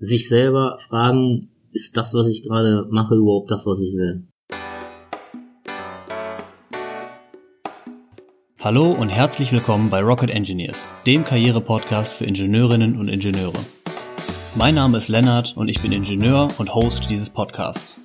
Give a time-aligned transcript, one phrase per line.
[0.00, 4.26] sich selber fragen, ist das, was ich gerade mache, überhaupt das, was ich will?
[8.58, 13.58] Hallo und herzlich willkommen bei Rocket Engineers, dem Karriere-Podcast für Ingenieurinnen und Ingenieure.
[14.54, 18.00] Mein Name ist Lennart und ich bin Ingenieur und Host dieses Podcasts.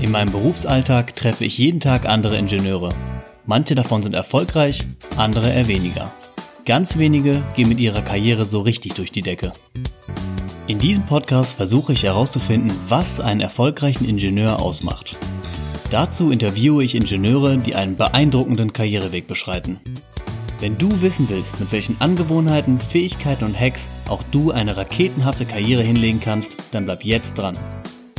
[0.00, 2.90] In meinem Berufsalltag treffe ich jeden Tag andere Ingenieure.
[3.46, 4.86] Manche davon sind erfolgreich,
[5.18, 6.10] andere eher weniger.
[6.64, 9.52] Ganz wenige gehen mit ihrer Karriere so richtig durch die Decke.
[10.66, 15.18] In diesem Podcast versuche ich herauszufinden, was einen erfolgreichen Ingenieur ausmacht
[15.94, 19.78] Dazu interviewe ich Ingenieure, die einen beeindruckenden Karriereweg beschreiten.
[20.58, 25.84] Wenn du wissen willst, mit welchen Angewohnheiten, Fähigkeiten und Hacks auch du eine raketenhafte Karriere
[25.84, 27.56] hinlegen kannst, dann bleib jetzt dran.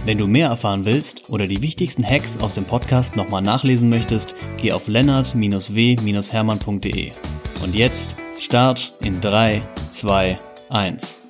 [0.06, 4.36] Wenn du mehr erfahren willst oder die wichtigsten Hacks aus dem Podcast nochmal nachlesen möchtest,
[4.56, 7.12] geh auf lennart-w-hermann.de.
[7.62, 10.40] Und jetzt Start in 3, 2,
[10.70, 11.25] 1.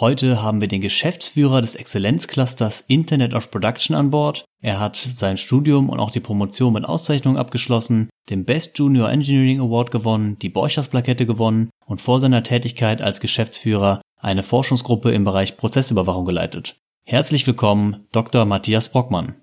[0.00, 4.46] Heute haben wir den Geschäftsführer des Exzellenzclusters Internet of Production an Bord.
[4.62, 9.60] Er hat sein Studium und auch die Promotion mit Auszeichnung abgeschlossen, den Best Junior Engineering
[9.60, 15.58] Award gewonnen, die Borchers-Plakette gewonnen und vor seiner Tätigkeit als Geschäftsführer eine Forschungsgruppe im Bereich
[15.58, 16.80] Prozessüberwachung geleitet.
[17.04, 18.46] Herzlich willkommen, Dr.
[18.46, 19.34] Matthias Brockmann.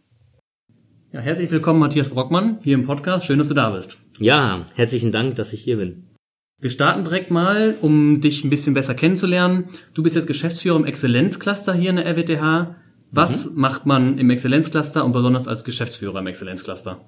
[1.14, 3.28] Ja, herzlich willkommen, Matthias Brockmann, hier im Podcast.
[3.28, 3.98] Schön, dass du da bist.
[4.18, 6.07] Ja, herzlichen Dank, dass ich hier bin.
[6.60, 9.66] Wir starten direkt mal, um dich ein bisschen besser kennenzulernen.
[9.94, 12.76] Du bist jetzt Geschäftsführer im Exzellenzcluster hier in der RWTH.
[13.12, 13.62] Was mhm.
[13.62, 17.02] macht man im Exzellenzcluster und besonders als Geschäftsführer im Exzellenzcluster?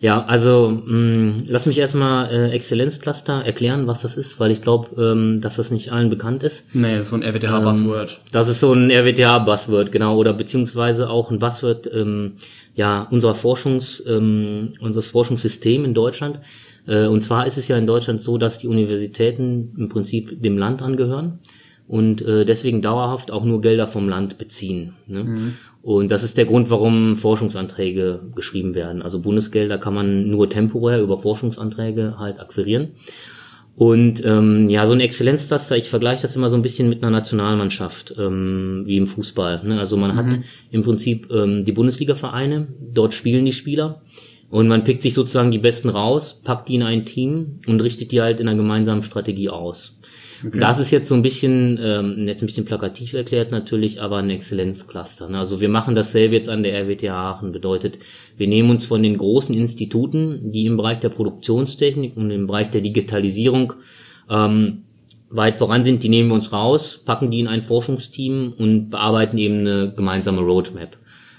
[0.00, 4.62] Ja, also mh, mm, lass mich erstmal äh, Exzellenzcluster erklären, was das ist, weil ich
[4.62, 6.64] glaube, ähm, dass das nicht allen bekannt ist.
[6.72, 8.10] Nee, das ist so ein RWTH-Buzzword.
[8.12, 12.36] Ähm, das ist so ein RWTH-Buzzword, genau, oder beziehungsweise auch ein Buzzword ähm,
[12.74, 16.40] ja, unserer Forschungs, ähm, unseres Forschungssystems in Deutschland.
[16.88, 20.58] Äh, und zwar ist es ja in Deutschland so, dass die Universitäten im Prinzip dem
[20.58, 21.40] Land angehören
[21.86, 24.94] und äh, deswegen dauerhaft auch nur Gelder vom Land beziehen.
[25.06, 25.24] Ne?
[25.24, 25.52] Mhm.
[25.82, 29.00] Und das ist der Grund, warum Forschungsanträge geschrieben werden.
[29.00, 32.88] Also Bundesgelder kann man nur temporär über Forschungsanträge halt akquirieren.
[33.74, 37.12] Und ähm, ja, so ein Exzellenztaster, ich vergleiche das immer so ein bisschen mit einer
[37.12, 39.62] Nationalmannschaft, ähm, wie im Fußball.
[39.64, 39.78] Ne?
[39.78, 40.16] Also man mhm.
[40.16, 40.40] hat
[40.72, 44.02] im Prinzip ähm, die Bundesliga-Vereine, dort spielen die Spieler
[44.50, 48.12] und man pickt sich sozusagen die Besten raus, packt die in ein Team und richtet
[48.12, 49.98] die halt in einer gemeinsamen Strategie aus.
[50.46, 50.60] Okay.
[50.60, 54.30] Das ist jetzt so ein bisschen, ähm, jetzt ein bisschen plakativ erklärt natürlich, aber ein
[54.30, 55.28] Exzellenzcluster.
[55.28, 55.38] Ne?
[55.38, 57.52] Also wir machen dasselbe jetzt an der RWTH Aachen.
[57.52, 57.98] Bedeutet,
[58.36, 62.70] wir nehmen uns von den großen Instituten, die im Bereich der Produktionstechnik und im Bereich
[62.70, 63.74] der Digitalisierung
[64.30, 64.84] ähm,
[65.30, 69.38] weit voran sind, die nehmen wir uns raus, packen die in ein Forschungsteam und bearbeiten
[69.38, 70.96] eben eine gemeinsame Roadmap.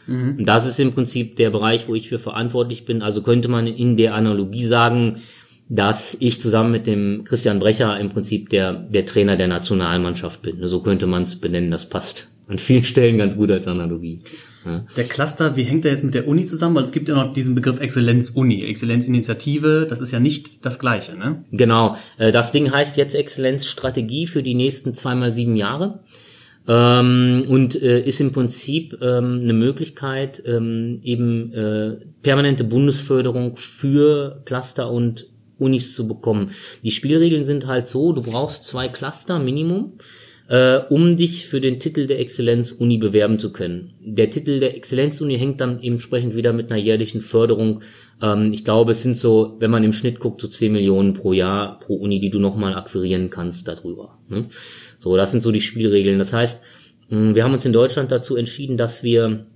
[0.09, 0.37] Mhm.
[0.39, 3.01] Und das ist im Prinzip der Bereich, wo ich für verantwortlich bin.
[3.01, 5.21] Also könnte man in der Analogie sagen,
[5.69, 10.67] dass ich zusammen mit dem Christian Brecher im Prinzip der, der Trainer der Nationalmannschaft bin.
[10.67, 14.19] So könnte man es benennen, das passt an vielen Stellen ganz gut als Analogie.
[14.65, 14.83] Ja.
[14.97, 16.75] Der Cluster, wie hängt der jetzt mit der Uni zusammen?
[16.75, 21.15] Weil es gibt ja noch diesen Begriff Exzellenz-Uni, Exzellenzinitiative, das ist ja nicht das Gleiche,
[21.15, 21.45] ne?
[21.51, 21.95] Genau.
[22.17, 25.99] Äh, das Ding heißt jetzt Exzellenzstrategie für die nächsten zweimal sieben Jahre
[26.69, 34.43] ähm, und äh, ist im Prinzip ähm, eine Möglichkeit, ähm, eben äh, permanente Bundesförderung für
[34.45, 36.51] Cluster und Unis zu bekommen.
[36.83, 39.97] Die Spielregeln sind halt so, du brauchst zwei Cluster Minimum,
[40.49, 43.93] äh, um dich für den Titel der Exzellenz-Uni bewerben zu können.
[44.01, 47.81] Der Titel der Exzellenz-Uni hängt dann entsprechend wieder mit einer jährlichen Förderung.
[48.21, 51.33] Ähm, ich glaube, es sind so, wenn man im Schnitt guckt, so 10 Millionen pro
[51.33, 54.17] Jahr pro Uni, die du nochmal akquirieren kannst darüber.
[54.27, 54.45] Ne?
[54.97, 56.17] So, das sind so die Spielregeln.
[56.17, 56.63] Das heißt,
[57.11, 59.47] wir haben uns in Deutschland dazu entschieden, dass wir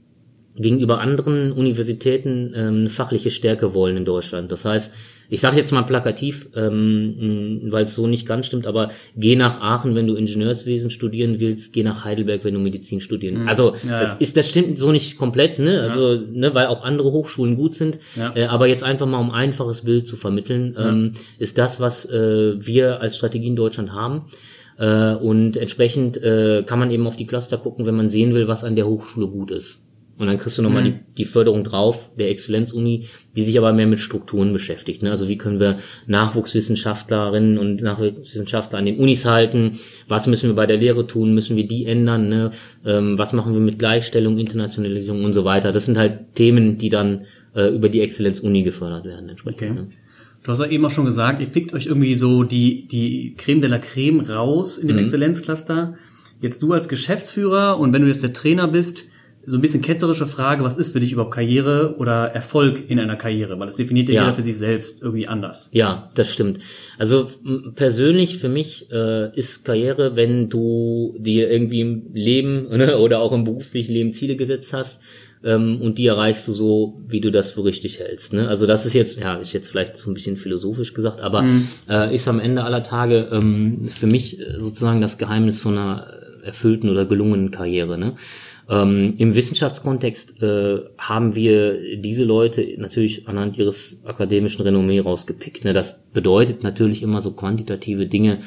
[0.56, 4.52] gegenüber anderen Universitäten ähm, fachliche Stärke wollen in Deutschland.
[4.52, 4.92] Das heißt,
[5.30, 9.62] ich sage jetzt mal plakativ, ähm, weil es so nicht ganz stimmt, aber geh nach
[9.62, 13.42] Aachen, wenn du Ingenieurswesen studieren willst, geh nach Heidelberg, wenn du Medizin studieren.
[13.42, 13.48] Mhm.
[13.48, 15.82] Also ja, das ist, das stimmt so nicht komplett, ne?
[15.82, 18.00] Also ne, weil auch andere Hochschulen gut sind.
[18.16, 18.36] Ja.
[18.36, 22.06] Äh, aber jetzt einfach mal um ein einfaches Bild zu vermitteln, ähm, ist das, was
[22.06, 24.26] äh, wir als Strategie in Deutschland haben.
[24.78, 28.48] Äh, und entsprechend äh, kann man eben auf die Cluster gucken, wenn man sehen will,
[28.48, 29.80] was an der Hochschule gut ist.
[30.18, 30.86] Und dann kriegst du nochmal mhm.
[30.86, 35.02] die, die Förderung drauf, der Exzellenzuni, die sich aber mehr mit Strukturen beschäftigt.
[35.02, 35.10] Ne?
[35.10, 39.80] Also wie können wir Nachwuchswissenschaftlerinnen und Nachwuchswissenschaftler an den Unis halten?
[40.08, 41.34] Was müssen wir bei der Lehre tun?
[41.34, 42.30] Müssen wir die ändern?
[42.30, 42.52] Ne?
[42.86, 45.72] Ähm, was machen wir mit Gleichstellung, Internationalisierung und so weiter?
[45.72, 47.26] Das sind halt Themen, die dann
[47.56, 49.30] äh, über die Exzellenzuni gefördert werden.
[49.30, 49.74] Entsprechend, okay.
[49.74, 49.88] ne?
[50.44, 53.62] Du hast ja eben auch schon gesagt, ihr pickt euch irgendwie so die, die Creme
[53.62, 55.04] de la Creme raus in dem mhm.
[55.04, 55.96] Exzellenzcluster.
[56.42, 59.06] Jetzt du als Geschäftsführer und wenn du jetzt der Trainer bist,
[59.46, 63.16] so ein bisschen ketzerische Frage, was ist für dich überhaupt Karriere oder Erfolg in einer
[63.16, 63.60] Karriere?
[63.60, 64.22] Weil das definiert ja, Ja.
[64.22, 65.70] jeder für sich selbst irgendwie anders.
[65.74, 66.60] Ja, das stimmt.
[66.98, 67.30] Also
[67.76, 73.34] persönlich für mich äh, ist Karriere, wenn du dir irgendwie im Leben ne, oder auch
[73.34, 75.02] im beruflichen Leben Ziele gesetzt hast
[75.44, 78.34] ähm, und die erreichst du so, wie du das für richtig hältst.
[78.34, 78.48] Ne?
[78.48, 81.46] Also das ist jetzt, ja, ist jetzt vielleicht so ein bisschen philosophisch gesagt, aber
[81.90, 86.08] äh, ist am Ende aller Tage ähm, für mich äh, sozusagen das Geheimnis von einer
[86.44, 87.98] erfüllten oder gelungenen Karriere.
[87.98, 88.16] Ne?
[88.70, 95.66] Ähm, Im Wissenschaftskontext äh, haben wir diese Leute natürlich anhand ihres akademischen Renommee rausgepickt.
[95.66, 95.74] Ne?
[95.74, 98.40] Das bedeutet natürlich immer so quantitative Dinge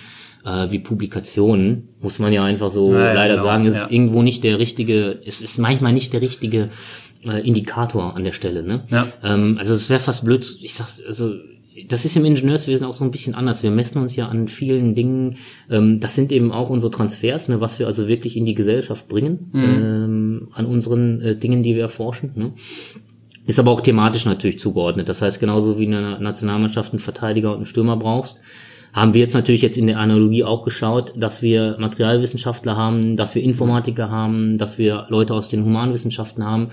[0.44, 3.84] äh, wie Publikationen, muss man ja einfach so Ja, leider genau, sagen, es ja.
[3.84, 6.70] ist irgendwo nicht der richtige, es ist manchmal nicht der richtige
[7.24, 8.62] äh, Indikator an der Stelle.
[8.62, 8.84] Ne?
[8.90, 9.08] Ja.
[9.22, 11.34] Ähm, also es wäre fast blöd, ich sag's, also
[11.88, 13.62] das ist im Ingenieurswesen auch so ein bisschen anders.
[13.62, 15.36] Wir messen uns ja an vielen Dingen.
[15.70, 19.08] Ähm, das sind eben auch unsere Transfers, ne, was wir also wirklich in die Gesellschaft
[19.08, 22.32] bringen, ähm, an unseren äh, Dingen, die wir erforschen.
[22.34, 22.52] Ne.
[23.46, 25.08] Ist aber auch thematisch natürlich zugeordnet.
[25.08, 28.40] Das heißt, genauso wie in einer Nationalmannschaft einen Verteidiger und einen Stürmer brauchst,
[28.92, 33.34] haben wir jetzt natürlich jetzt in der Analogie auch geschaut, dass wir Materialwissenschaftler haben, dass
[33.34, 36.68] wir Informatiker haben, dass wir Leute aus den Humanwissenschaften haben.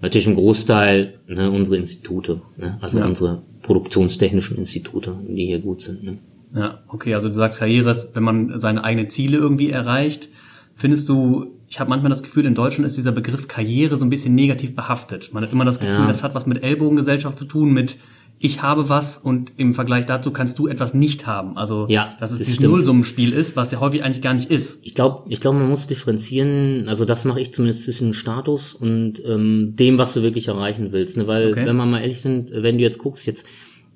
[0.00, 3.06] Natürlich im Großteil ne, unsere Institute, ne, also Ja.
[3.06, 6.02] unsere produktionstechnischen Institute, die hier gut sind.
[6.02, 6.18] Ne.
[6.54, 10.30] Ja, okay, also du sagst Karriere ist, wenn man seine eigenen Ziele irgendwie erreicht.
[10.74, 14.08] Findest du, ich habe manchmal das Gefühl, in Deutschland ist dieser Begriff Karriere so ein
[14.08, 15.34] bisschen negativ behaftet.
[15.34, 16.06] Man hat immer das Gefühl, Ja.
[16.08, 17.96] das hat was mit Ellbogengesellschaft zu tun, mit
[18.40, 21.56] ich habe was und im Vergleich dazu kannst du etwas nicht haben.
[21.56, 22.60] Also, Ja, dass es das dieses.
[22.62, 24.78] Nullsummenspiel ist, was ja häufig eigentlich gar nicht ist.
[24.82, 29.14] Ich glaube, ich glaube, man muss differenzieren, also das mache ich zumindest zwischen Status und
[29.26, 31.16] ähm, dem, was du wirklich erreichen willst.
[31.16, 31.26] Ne?
[31.26, 31.66] Weil, Okay.
[31.66, 33.44] wenn wir mal ehrlich sind, wenn du jetzt guckst, jetzt,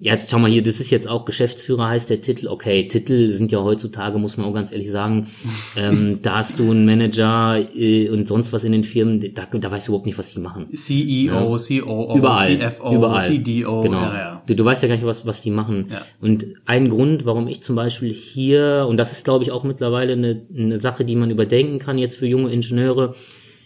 [0.00, 2.48] ja, jetzt schau mal hier, das ist jetzt auch Geschäftsführer heißt der Titel.
[2.48, 5.28] Okay, Titel sind ja heutzutage, muss man auch ganz ehrlich sagen,
[5.76, 9.70] ähm, da hast du einen Manager äh, und sonst was in den Firmen, da, da
[9.70, 10.66] weißt du überhaupt nicht, was die machen.
[10.74, 13.28] CEO, COO, Überall, CFO, überall.
[13.28, 14.00] CDO, genau.
[14.00, 14.31] ja, ja.
[14.46, 15.86] Du, du weißt ja gar nicht, was, was die machen.
[15.90, 16.02] Ja.
[16.20, 20.12] Und ein Grund, warum ich zum Beispiel hier, und das ist, glaube ich, auch mittlerweile
[20.14, 23.14] eine, eine Sache, die man überdenken kann jetzt für junge Ingenieure,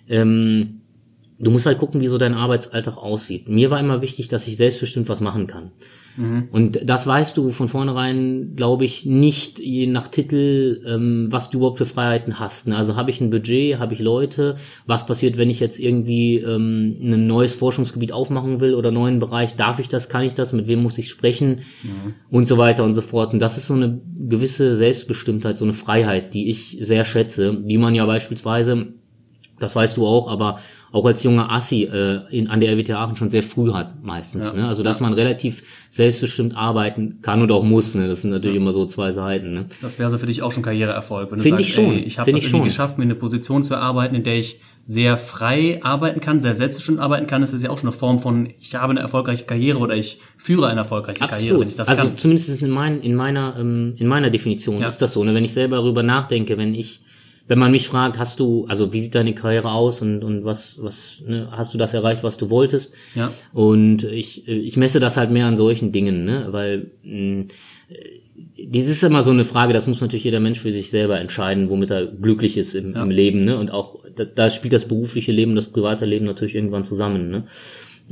[0.09, 0.83] ähm,
[1.39, 3.49] du musst halt gucken, wie so dein Arbeitsalltag aussieht.
[3.49, 5.73] Mir war immer wichtig, dass ich selbstbestimmt was machen kann.
[6.51, 11.59] Und das weißt du von vornherein, glaube ich, nicht je nach Titel, ähm, was du
[11.59, 12.69] überhaupt für Freiheiten hast.
[12.69, 12.77] Ne?
[12.77, 16.97] Also habe ich ein Budget, habe ich Leute, was passiert, wenn ich jetzt irgendwie ähm,
[17.01, 20.53] ein neues Forschungsgebiet aufmachen will oder einen neuen Bereich, darf ich das, kann ich das,
[20.53, 21.61] mit wem muss ich sprechen
[22.31, 23.33] und so weiter und so fort.
[23.33, 27.79] Und das ist so eine gewisse Selbstbestimmtheit, so eine Freiheit, die ich sehr schätze, die
[27.79, 28.95] man ja beispielsweise
[29.59, 30.59] das weißt du auch, aber
[30.97, 34.47] auch als junger Assi äh, in, an der RWTH Aachen schon sehr früh hat meistens.
[34.49, 34.63] Ja.
[34.63, 34.67] Ne?
[34.69, 37.95] Also dass man relativ selbstbestimmt arbeiten kann und auch muss.
[37.95, 38.09] Ne?
[38.09, 39.53] Das sind natürlich immer so zwei Seiten.
[39.53, 39.67] Ne?
[39.83, 41.99] Das wäre so für dich auch schon Karriereerfolg, wenn du Find sagst, ich schon, ey,
[42.01, 42.65] ich habe das ich irgendwie schon.
[42.65, 46.99] geschafft, mir eine Position zu erarbeiten, in der ich sehr frei arbeiten kann, sehr selbstbestimmt
[46.99, 47.43] arbeiten kann.
[47.43, 50.21] Das ist ja auch schon eine Form von, ich habe eine erfolgreiche Karriere oder ich
[50.39, 52.17] führe eine erfolgreiche Karriere, wenn ich das also kann.
[52.17, 54.89] zumindest in, mein, in meiner ähm, in meiner Definition Ja.
[54.89, 55.25] ist das so.
[55.25, 55.35] Ne?
[55.35, 57.01] Wenn ich selber darüber nachdenke, wenn ich
[57.49, 60.77] wenn man mich fragt, hast du, also wie sieht deine Karriere aus und, und was,
[60.81, 62.93] was, ne, hast du das erreicht, was du wolltest?
[63.15, 63.33] Ja.
[63.53, 66.49] Und ich, ich messe das halt mehr an solchen Dingen, ne?
[66.51, 67.45] Weil mh,
[68.69, 71.71] das ist immer so eine Frage, das muss natürlich jeder Mensch für sich selber entscheiden,
[71.71, 73.59] womit er glücklich ist im, im Leben, ne?
[73.59, 77.45] Und auch da, da spielt das berufliche Leben, das private Leben natürlich irgendwann zusammen, ne?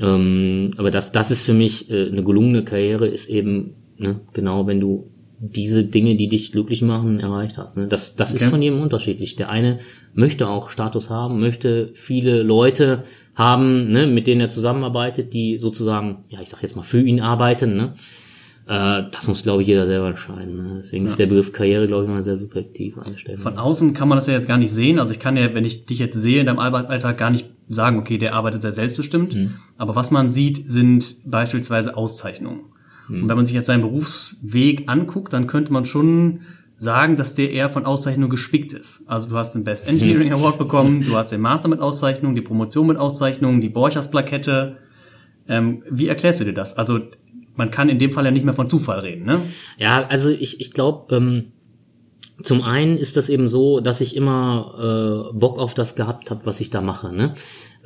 [0.00, 4.66] Ähm, aber das, das ist für mich äh, eine gelungene Karriere, ist eben, ne, genau,
[4.66, 5.10] wenn du
[5.52, 7.76] diese Dinge, die dich glücklich machen, erreicht hast.
[7.76, 7.87] Ne?
[7.87, 8.44] Das, das Okay.
[8.44, 9.36] ist von jedem unterschiedlich.
[9.36, 9.81] Der eine
[10.15, 16.24] möchte auch Status haben, möchte viele Leute haben, ne, mit denen er zusammenarbeitet, die sozusagen,
[16.29, 17.77] ja, ich sag jetzt mal, für ihn arbeiten.
[17.77, 17.94] Ne?
[18.67, 20.56] Äh, das muss, glaube ich, jeder selber entscheiden.
[20.56, 20.81] Ne?
[20.82, 23.36] Deswegen ist der Begriff Karriere, glaube ich, mal sehr subjektiv an der Stelle.
[23.39, 24.98] Von außen kann man das ja jetzt gar nicht sehen.
[24.98, 27.98] Also ich kann ja, wenn ich dich jetzt sehe in deinem Arbeitsalltag, gar nicht sagen,
[27.98, 29.34] okay, der arbeitet sehr selbstbestimmt.
[29.34, 29.55] Mhm.
[29.77, 32.60] Aber was man sieht, sind beispielsweise Auszeichnungen.
[33.08, 33.23] Mhm.
[33.23, 36.41] Und wenn man sich jetzt seinen Berufsweg anguckt, dann könnte man schon
[36.77, 39.03] sagen, dass der eher von Auszeichnungen gespickt ist.
[39.06, 42.43] Also du hast den Best Engineering Award bekommen, du hast den Master mit Auszeichnung, die
[42.43, 44.77] Promotion mit Auszeichnung, die Borchers-Plakette.
[45.49, 46.77] Ähm, wie erklärst du dir das?
[46.77, 47.01] Also
[47.55, 49.43] man kann in dem Fall ja nicht mehr von Zufall reden, ne?
[49.79, 51.53] Ja, also ich, ich glaube, ähm,
[52.43, 56.44] zum einen ist das eben so, dass ich immer äh, Bock auf das gehabt habe,
[56.44, 57.13] was ich da mache.
[57.13, 57.34] Ne?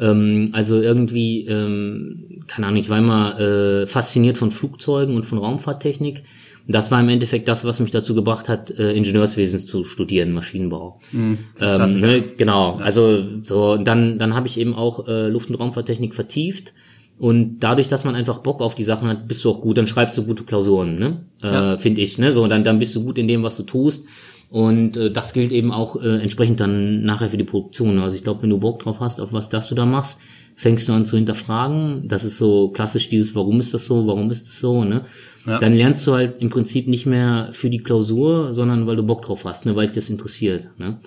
[0.01, 5.39] Ähm, also irgendwie, ähm, keine Ahnung, ich war immer äh, fasziniert von Flugzeugen und von
[5.39, 6.23] Raumfahrttechnik.
[6.67, 10.33] Und Das war im Endeffekt das, was mich dazu gebracht hat, äh, Ingenieurswesen zu studieren,
[10.33, 11.01] Maschinenbau.
[11.13, 12.07] ähm, Klassiker.
[12.07, 16.15] ne, genau, also so und dann dann habe ich eben auch äh, Luft- und Raumfahrttechnik
[16.15, 16.75] vertieft
[17.19, 19.87] und dadurch, dass man einfach Bock auf die Sachen hat, bist du auch gut, dann
[19.89, 21.21] schreibst du gute Klausuren, ne?
[21.43, 21.79] Äh, Ja.
[21.79, 22.33] Finde ich, ne?
[22.35, 24.05] So, dann dann bist du gut in dem, was du tust.
[24.51, 27.99] Und äh, das gilt eben auch äh, entsprechend dann nachher für die Produktion.
[27.99, 30.19] Also ich glaube, wenn du Bock drauf hast, auf was das du da machst,
[30.57, 32.09] fängst du an zu hinterfragen.
[32.09, 35.05] Das ist so klassisch dieses, warum ist das so, warum ist das so, ne?
[35.47, 35.59] Ja.
[35.59, 39.23] Dann lernst du halt im Prinzip nicht mehr für die Klausur, sondern weil du Bock
[39.23, 40.99] drauf hast, ne, weil dich das interessiert, ne?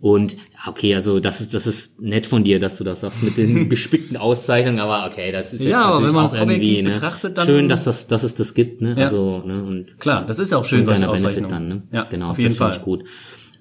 [0.00, 0.36] Und
[0.68, 3.68] okay, also das ist das ist nett von dir, dass du das sagst mit den
[3.70, 7.36] gespickten Auszeichnungen, aber okay, das ist jetzt Ja, natürlich wenn man auch irgendwie, ne, betrachtet,
[7.36, 8.94] dann- schön, dass das dass es das gibt, ne?
[8.96, 9.06] Ja.
[9.06, 11.50] Also, ne, und Klar, das ist auch schön, ein solche Benefit Auszeichnungen.
[11.50, 11.82] dann, ne?
[11.90, 12.72] Ja, genau, auf jeden das Fall.
[12.76, 13.04] ich gut.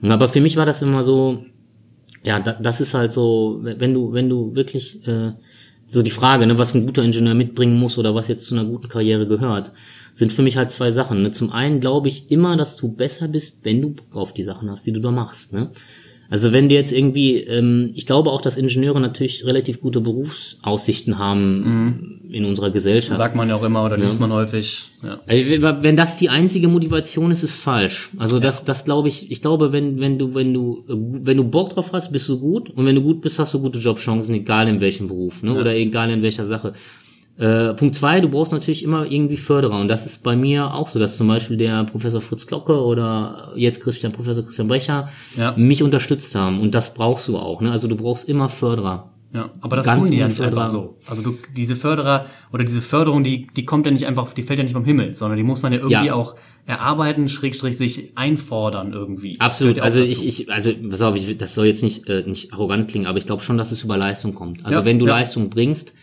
[0.03, 1.43] Aber für mich war das immer so,
[2.23, 5.31] ja, da, das ist halt so, wenn du, wenn du wirklich äh,
[5.87, 8.65] so die Frage, ne, was ein guter Ingenieur mitbringen muss oder was jetzt zu einer
[8.65, 9.71] guten Karriere gehört,
[10.13, 11.23] sind für mich halt zwei Sachen.
[11.23, 11.31] Ne?
[11.31, 14.69] Zum einen glaube ich immer, dass du besser bist, wenn du Bock auf die Sachen
[14.69, 15.51] hast, die du da machst.
[15.53, 15.71] Ne?
[16.29, 21.17] Also wenn du jetzt irgendwie, ähm, ich glaube auch, dass Ingenieure natürlich relativ gute Berufsaussichten
[21.17, 23.17] haben in unserer Gesellschaft.
[23.17, 24.89] Sagt man ja auch immer oder liest man häufig.
[25.03, 25.19] Ja.
[25.25, 28.09] Also, wenn- das die einzige Motivation ist, ist falsch.
[28.17, 29.31] Also das, das glaube ich.
[29.31, 32.69] Ich glaube, wenn wenn du wenn du wenn du Bock drauf hast, bist du gut
[32.71, 35.53] und wenn du gut bist, hast du gute Jobchancen, egal in welchem Beruf, ne?
[35.57, 36.73] Oder egal in welcher Sache.
[37.39, 40.89] Äh, Punkt zwei, du brauchst natürlich immer irgendwie Förderer und das ist bei mir auch
[40.89, 45.53] so, dass zum Beispiel der Professor Fritz Glocke oder jetzt Christian Professor Christian Brecher Ja.
[45.55, 47.61] mich unterstützt haben und das brauchst du auch.
[47.61, 47.71] Ne?
[47.71, 49.11] Also du brauchst immer Förderer.
[49.33, 50.87] Ja, aber das Ganz tun die ja nicht einfach Förderer.
[50.87, 50.97] so.
[51.05, 54.57] Also du, diese Förderer oder diese Förderung, die, die kommt ja nicht einfach, die fällt
[54.57, 56.13] ja nicht vom Himmel, sondern die muss man ja irgendwie Ja.
[56.15, 59.39] auch erarbeiten, schrägstrich sich einfordern irgendwie.
[59.39, 59.77] Absolut.
[59.77, 62.89] Ja Also ich, ich, also pass auf, ich, das soll jetzt nicht, äh, nicht arrogant
[62.89, 64.65] klingen, aber ich glaube schon, dass es über Leistung kommt.
[64.65, 65.05] Also Ja, wenn du.
[65.05, 65.93] Leistung bringst,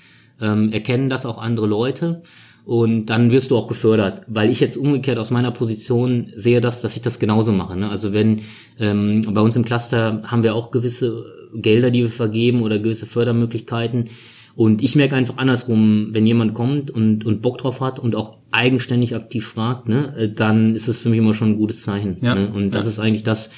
[0.40, 2.22] ähm, erkennen das auch andere Leute
[2.64, 4.22] und dann wirst du auch gefördert.
[4.26, 7.76] Weil ich jetzt umgekehrt aus meiner Position sehe das, dass ich das genauso mache.
[7.76, 7.90] Ne?
[7.90, 8.40] Also wenn
[8.78, 11.24] ähm, bei uns im Cluster haben wir auch gewisse
[11.54, 14.08] Gelder, die wir vergeben oder gewisse Fördermöglichkeiten.
[14.56, 18.38] Und ich merke einfach andersrum, wenn jemand kommt und, und Bock drauf hat und auch
[18.52, 22.16] eigenständig aktiv fragt, ne, äh, dann ist es für mich immer schon ein gutes Zeichen.
[22.22, 22.34] Ja.
[22.36, 22.50] Ne?
[22.54, 22.90] Und das Ja.
[22.90, 23.50] ist eigentlich das,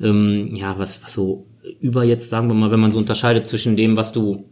[0.00, 1.46] ähm, ja, was, was so
[1.80, 4.44] über jetzt, sagen wir mal, wenn man so unterscheidet zwischen dem, was du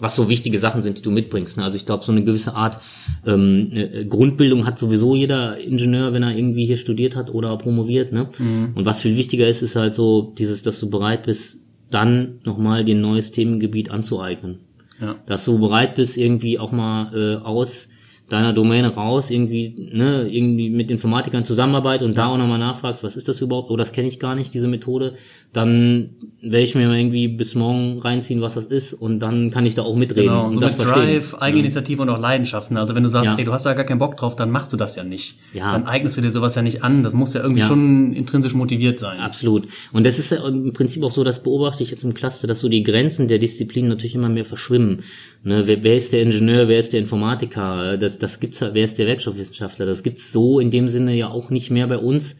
[0.00, 1.56] was so wichtige Sachen sind, die du mitbringst.
[1.56, 1.64] Ne?
[1.64, 2.78] Also ich glaube, so eine gewisse Art
[3.26, 8.12] ähm, äh, Grundbildung hat sowieso jeder Ingenieur, wenn er irgendwie hier studiert hat oder promoviert.
[8.12, 8.28] Ne?
[8.74, 11.58] Und was viel wichtiger ist, ist halt so dieses, dass du bereit bist,
[11.90, 14.60] dann nochmal dir ein neues Themengebiet anzueignen.
[15.00, 15.16] Ja.
[15.26, 17.88] Dass du bereit bist, irgendwie auch mal äh, aus
[18.30, 23.16] deiner Domäne raus, irgendwie, ne, irgendwie mit Informatikern zusammenarbeit und da auch nochmal nachfragst, was
[23.16, 23.70] ist das überhaupt?
[23.70, 25.14] Oh, das kenne ich gar nicht, diese Methode.
[25.52, 26.10] Dann
[26.40, 29.74] werde ich mir mal irgendwie bis morgen reinziehen, was das ist und dann kann ich
[29.74, 31.06] da auch mitreden Genau, und so das mit verstehen.
[31.14, 32.76] Drive, Eigeninitiative und auch Leidenschaften.
[32.76, 33.36] Also wenn du sagst, Ja.
[33.36, 35.36] ey, du hast da gar keinen Bock drauf, dann machst du das ja nicht.
[35.52, 35.72] Ja.
[35.72, 37.02] Dann eignest du dir sowas ja nicht an.
[37.02, 37.66] Das muss ja irgendwie Ja.
[37.66, 39.18] schon intrinsisch motiviert sein.
[39.18, 39.66] Absolut.
[39.92, 42.60] Und das ist ja im Prinzip auch so, das beobachte ich jetzt im Cluster, dass
[42.60, 45.00] so die Grenzen der Disziplinen natürlich immer mehr verschwimmen.
[45.42, 47.96] Ne, wer, wer ist der Ingenieur, wer ist der Informatiker?
[47.96, 49.86] Das, das gibt's, wer ist der Werkstoffwissenschaftler?
[49.86, 52.36] Das gibt's so in dem Sinne ja auch nicht mehr bei uns.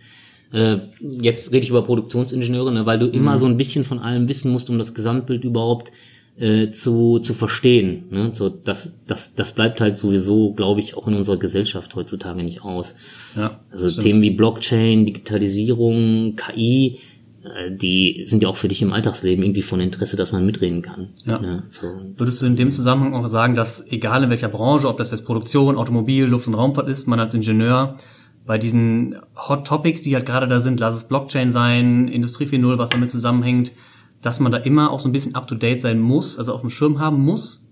[0.52, 4.28] Äh, jetzt rede ich über Produktionsingenieure, ne, weil du immer so ein bisschen von allem
[4.28, 5.92] wissen musst, um das Gesamtbild überhaupt
[6.38, 8.04] äh, zu, zu verstehen.
[8.10, 8.32] Ne?
[8.34, 12.62] So, das, das, das bleibt halt sowieso, glaube ich, auch in unserer Gesellschaft heutzutage nicht
[12.62, 12.94] aus.
[13.36, 14.04] Ja, Also stimmt.
[14.04, 16.98] Themen wie Blockchain, Digitalisierung, KI,
[17.70, 21.08] die sind ja auch für dich im Alltagsleben irgendwie von Interesse, dass man mitreden kann.
[21.24, 21.38] Ja.
[21.38, 21.62] Ne?
[21.70, 21.86] So.
[22.16, 25.24] Würdest du in dem Zusammenhang auch sagen, dass egal in welcher Branche, ob das jetzt
[25.24, 27.96] Produktion, Automobil, Luft- und Raumfahrt ist, man als Ingenieur
[28.46, 32.78] bei diesen Hot Topics, die halt gerade da sind, lass es Blockchain sein, Industrie 4.0,
[32.78, 33.72] was damit zusammenhängt,
[34.22, 36.98] dass man da immer auch so ein bisschen up-to-date sein muss, also auf dem Schirm
[36.98, 37.69] haben muss?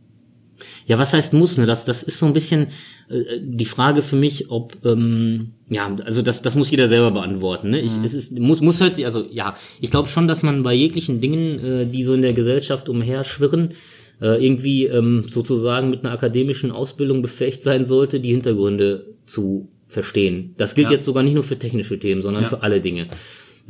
[0.87, 1.67] Ja, was heißt muss, ne?
[1.67, 2.69] Das, das ist so ein bisschen
[3.09, 7.71] äh, die Frage für mich, ob, ähm, ja, also das, das muss jeder selber beantworten.
[7.71, 7.81] Ne?
[7.81, 10.75] Ich, es ist, muss, muss hört sich, also ja, ich glaube schon, dass man bei
[10.75, 13.73] jeglichen Dingen, äh, die so in der Gesellschaft umherschwirren,
[14.21, 20.55] äh, irgendwie ähm, sozusagen mit einer akademischen Ausbildung befähigt sein sollte, die Hintergründe zu verstehen.
[20.59, 20.95] Das gilt Ja.
[20.95, 22.49] jetzt sogar nicht nur für technische Themen, sondern Ja.
[22.50, 23.07] für alle Dinge.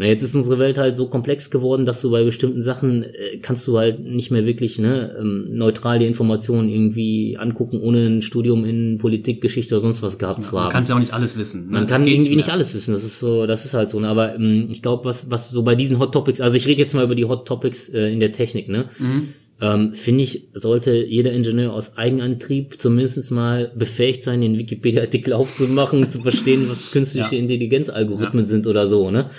[0.00, 3.38] Na, jetzt ist unsere Welt halt so komplex geworden, dass du bei bestimmten Sachen äh,
[3.42, 8.22] kannst du halt nicht mehr wirklich ne, ähm, neutral die Informationen irgendwie angucken, ohne ein
[8.22, 10.72] Studium in Politik, Geschichte oder sonst was gehabt zu Man haben.
[10.72, 11.66] kann ja auch nicht alles wissen.
[11.66, 11.72] Ne?
[11.72, 12.54] Man Das kann irgendwie nicht mehr.
[12.54, 12.92] alles wissen.
[12.94, 13.98] Das ist so, das ist halt so.
[13.98, 14.06] Ne?
[14.08, 16.94] Aber ähm, ich glaube, was, was so bei diesen Hot Topics, also ich rede jetzt
[16.94, 18.84] mal über die Hot Topics äh, in der Technik, ne?
[19.00, 19.28] Mhm.
[19.60, 26.08] Ähm, Finde ich, sollte jeder Ingenieur aus Eigenantrieb zumindest mal befähigt sein, den Wikipedia-Artikel aufzumachen,
[26.08, 27.40] zu verstehen, was künstliche Ja.
[27.42, 29.30] Intelligenzalgorithmen sind oder so, ne?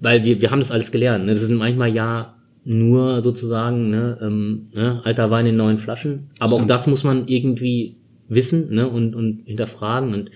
[0.00, 1.26] Weil wir, wir haben das alles gelernt.
[1.26, 1.32] Ne?
[1.32, 6.30] Das sind manchmal ja nur sozusagen ne, ähm, ne, alter Wein in neuen Flaschen.
[6.38, 6.70] Aber auch Stimmt.
[6.70, 7.96] das muss man irgendwie
[8.28, 10.12] wissen ne, und, und hinterfragen.
[10.12, 10.30] Und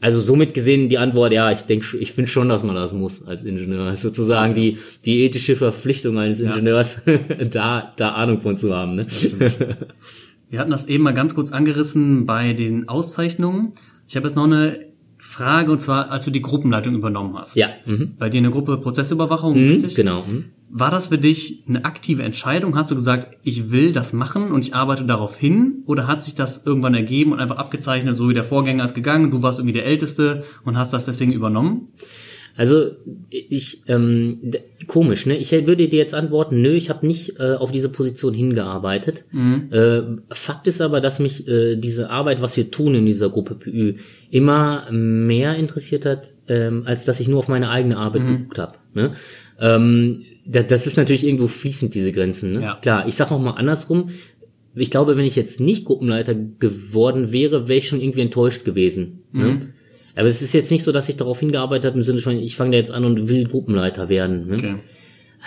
[0.00, 3.24] also somit gesehen die Antwort, ja, ich denke, ich finde schon, dass man das muss
[3.24, 3.96] als Ingenieur.
[3.96, 6.98] Sozusagen die, die ethische Verpflichtung eines Ingenieurs,
[7.50, 8.96] da, da Ahnung von zu haben.
[8.96, 9.06] Ne?
[10.50, 13.72] Wir hatten das eben mal ganz kurz angerissen bei den Auszeichnungen.
[14.06, 14.91] Ich habe jetzt noch eine
[15.32, 17.56] Frage, und zwar, als du die Gruppenleitung übernommen hast.
[17.56, 17.68] Ja.
[17.86, 18.14] Mhm.
[18.18, 19.94] Bei dir eine Gruppe Prozessüberwachung, Mhm, richtig?
[19.94, 20.22] genau.
[20.24, 20.44] Mhm.
[20.74, 22.76] War das für dich eine aktive Entscheidung?
[22.76, 25.82] Hast du gesagt, ich will das machen und ich arbeite darauf hin?
[25.86, 29.30] Oder hat sich das irgendwann ergeben und einfach abgezeichnet, so wie der Vorgänger ist gegangen,
[29.30, 31.88] du warst irgendwie der Älteste und hast das deswegen übernommen?
[32.56, 32.90] Also
[33.30, 34.52] ich ähm,
[34.86, 35.36] komisch, ne?
[35.36, 39.24] Ich würde dir jetzt antworten, nö, ich habe nicht äh, auf diese Position hingearbeitet.
[39.72, 40.02] Äh,
[40.34, 43.94] Fakt ist aber, dass mich äh, diese Arbeit, was wir tun in dieser Gruppe PÜ,
[44.30, 48.74] immer mehr interessiert hat, ähm, als dass ich nur auf meine eigene Arbeit geguckt habe.
[48.94, 49.12] Ne?
[49.58, 52.52] Ähm, das, das ist natürlich irgendwo fließend diese Grenzen.
[52.52, 52.62] Ne?
[52.62, 52.78] Ja.
[52.82, 54.10] Klar, ich sag noch mal andersrum.
[54.74, 59.22] Ich glaube, wenn ich jetzt nicht Gruppenleiter geworden wäre, wäre ich schon irgendwie enttäuscht gewesen.
[59.32, 59.68] Ne?
[60.14, 62.56] Aber es ist jetzt nicht so, dass ich darauf hingearbeitet habe im Sinne von, ich
[62.56, 64.46] fange da jetzt an und will Gruppenleiter werden.
[64.46, 64.54] Ne?
[64.54, 64.74] Okay.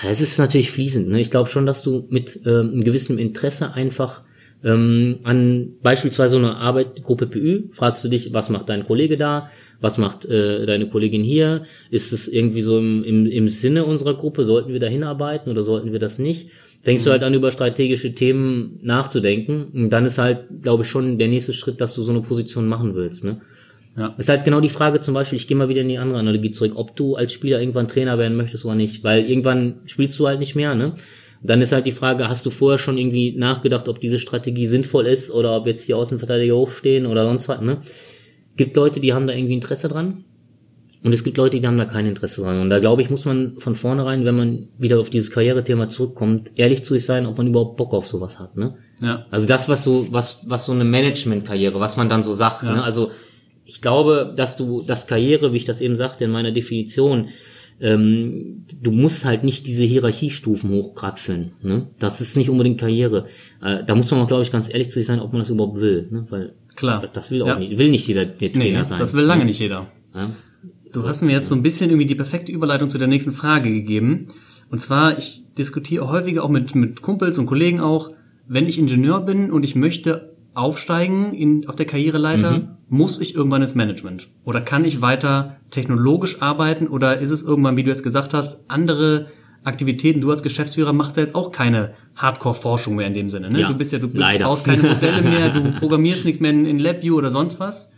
[0.03, 1.07] Es ist natürlich fließend.
[1.07, 1.21] Ne?
[1.21, 4.23] Ich glaube schon, dass du mit ähm, einem gewissen Interesse einfach
[4.63, 9.51] ähm, an beispielsweise so einer Arbeitgruppe PÜ fragst du dich, was macht dein Kollege da?
[9.79, 11.63] Was macht äh, deine Kollegin hier?
[11.91, 14.43] Ist es irgendwie so im, im, im Sinne unserer Gruppe?
[14.43, 16.49] Sollten wir da hinarbeiten oder sollten wir das nicht?
[16.81, 19.65] Fängst du halt an, über strategische Themen nachzudenken.
[19.73, 22.67] Und dann ist halt, glaube ich, schon der nächste Schritt, dass du so eine Position
[22.67, 23.23] machen willst.
[23.23, 23.41] Ne?
[23.97, 24.13] Ja.
[24.17, 26.51] ist halt genau die Frage zum Beispiel, ich gehe mal wieder in die andere Analogie
[26.51, 30.27] zurück, ob du als Spieler irgendwann Trainer werden möchtest oder nicht, weil irgendwann spielst du
[30.27, 30.95] halt nicht mehr, ne?
[31.41, 35.05] Dann ist halt die Frage, hast du vorher schon irgendwie nachgedacht, ob diese Strategie sinnvoll
[35.05, 37.81] ist oder ob jetzt die Außenverteidiger hochstehen oder sonst was, ne?
[38.57, 40.25] Gibt Leute, die haben da irgendwie Interesse dran
[41.05, 42.59] und es gibt Leute, die haben da kein Interesse dran.
[42.59, 46.49] Und da glaube ich, muss man von vornherein, wenn man wieder auf dieses Karrierethema zurückkommt,
[46.55, 48.73] ehrlich zu sich sein, ob man überhaupt Bock auf sowas hat, ne?
[48.99, 49.27] Ja.
[49.29, 52.83] Also das, was so, was, was so eine Managementkarriere, was man dann so sagt, ne?
[52.83, 53.11] Also
[53.65, 57.29] ich glaube, dass du das Karriere, wie ich das eben sagte in meiner Definition,
[57.81, 61.51] ähm, du musst halt nicht diese Hierarchiestufen hochkratzeln.
[61.61, 61.87] Ne?
[61.99, 63.25] Das ist nicht unbedingt Karriere.
[63.61, 65.49] Äh, da muss man auch, glaube ich, ganz ehrlich zu sich sein, ob man das
[65.49, 66.07] überhaupt will.
[66.09, 66.25] Ne?
[66.29, 67.01] Weil Klar.
[67.01, 67.59] das, das will auch Ja.
[67.59, 68.97] nicht, will nicht jeder der Nee, Trainer sein.
[68.99, 69.87] das will lange nicht jeder.
[70.13, 70.33] Ja?
[70.93, 73.69] Du hast mir jetzt so ein bisschen irgendwie die perfekte Überleitung zu der nächsten Frage
[73.69, 74.27] gegeben.
[74.71, 78.11] Und zwar, ich diskutiere häufiger auch mit, mit Kumpels und Kollegen auch,
[78.47, 83.61] wenn ich Ingenieur bin und ich möchte aufsteigen in, auf der Karriereleiter, muss ich irgendwann
[83.61, 84.29] ins Management?
[84.43, 86.87] Oder kann ich weiter technologisch arbeiten?
[86.87, 89.27] Oder ist es irgendwann, wie du jetzt gesagt hast, andere
[89.63, 90.21] Aktivitäten?
[90.21, 93.49] Du als Geschäftsführer machst ja jetzt auch keine Hardcore-Forschung mehr in dem Sinne.
[93.49, 93.61] Ne?
[93.61, 94.45] Ja, du bist ja, du leider.
[94.45, 97.91] baust keine Modelle mehr, du programmierst nichts mehr in, in LabVIEW oder sonst was.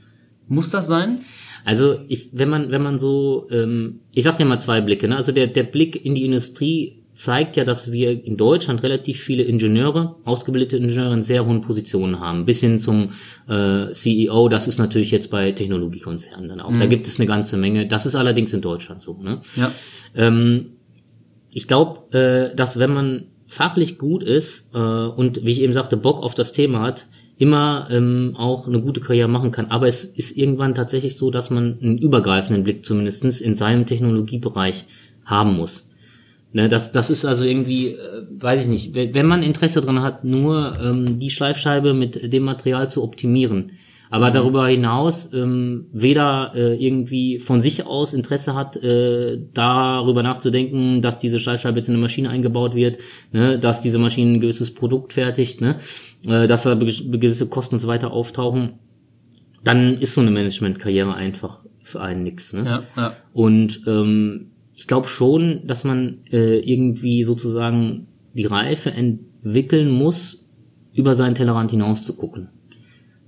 [0.48, 1.22] Muss das sein?
[1.66, 5.18] Also ich, wenn man, wenn man so, ähm, ich sag dir mal zwei Blicke, ne?
[5.18, 9.44] Also der, der Blick in die Industrie zeigt ja, dass wir in Deutschland relativ viele
[9.44, 13.14] Ingenieure, ausgebildete Ingenieure in sehr hohen Positionen haben, bis hin zum
[13.50, 16.72] äh, CEO, das ist natürlich jetzt bei Technologiekonzernen dann auch.
[16.78, 17.88] Da gibt es eine ganze Menge.
[17.88, 19.18] Das ist allerdings in Deutschland so.
[19.22, 19.42] Ne?
[19.56, 19.72] Ja.
[20.16, 20.74] Ähm,
[21.50, 25.98] ich glaube, äh, dass wenn man fachlich gut ist äh, und wie ich eben sagte,
[25.98, 27.08] Bock auf das Thema hat,
[27.40, 29.68] immer ähm, auch eine gute Karriere machen kann.
[29.68, 34.86] Aber es ist irgendwann tatsächlich so, dass man einen übergreifenden Blick zumindestens in seinem Technologiebereich
[35.26, 35.87] haben muss.
[36.54, 40.24] Ne, das, das ist also irgendwie, äh, weiß ich nicht, wenn man Interesse dran hat,
[40.24, 43.74] nur ähm, die Schleifscheibe mit dem Material zu optimieren,
[44.10, 51.02] aber darüber hinaus ähm, weder äh, irgendwie von sich aus Interesse hat, äh, darüber nachzudenken,
[51.02, 53.00] dass diese Schleifscheibe jetzt in eine Maschine eingebaut wird,
[53.34, 55.80] ne, dass diese Maschine ein gewisses Produkt fertigt, ne,
[56.26, 58.80] äh, dass da gewisse Kosten und so weiter auftauchen,
[59.66, 62.54] dann ist so eine Managementkarriere einfach für einen nix.
[62.54, 62.66] Ne?
[62.66, 63.16] Ja, ja.
[63.34, 70.46] Und ähm, ich glaube schon, dass man äh, irgendwie sozusagen die Reife entwickeln muss,
[70.94, 72.50] über seinen Tellerrand hinaus zu gucken.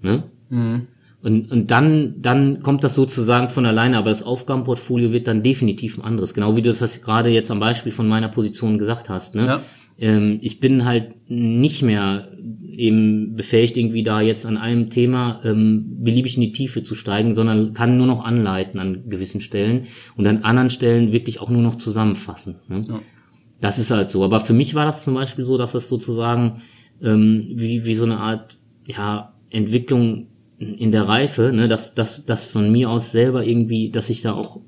[0.01, 0.25] Ne?
[0.49, 0.87] Mhm.
[1.23, 5.97] Und, und dann, dann kommt das sozusagen von alleine, aber das Aufgabenportfolio wird dann definitiv
[5.97, 6.35] ein anderes.
[6.35, 9.33] Genau wie du das gerade jetzt am Beispiel von meiner Position gesagt hast.
[9.33, 9.45] Ne?
[9.47, 9.61] Ja.
[9.97, 12.29] Ähm, ich bin halt nicht mehr
[12.79, 17.35] eben befähigt, irgendwie da jetzt an einem Thema ähm, beliebig in die Tiefe zu steigen,
[17.35, 21.61] sondern kann nur noch anleiten an gewissen Stellen und an anderen Stellen wirklich auch nur
[21.61, 22.55] noch zusammenfassen.
[22.67, 22.81] Ne?
[22.87, 22.99] Ja.
[23.61, 24.23] Das ist halt so.
[24.23, 26.61] Aber für mich war das zum Beispiel so, dass das sozusagen
[27.03, 32.43] ähm, wie, wie so eine Art ja, Entwicklung in der Reife, ne, dass, dass, dass
[32.43, 34.59] von mir aus selber irgendwie, dass ich da auch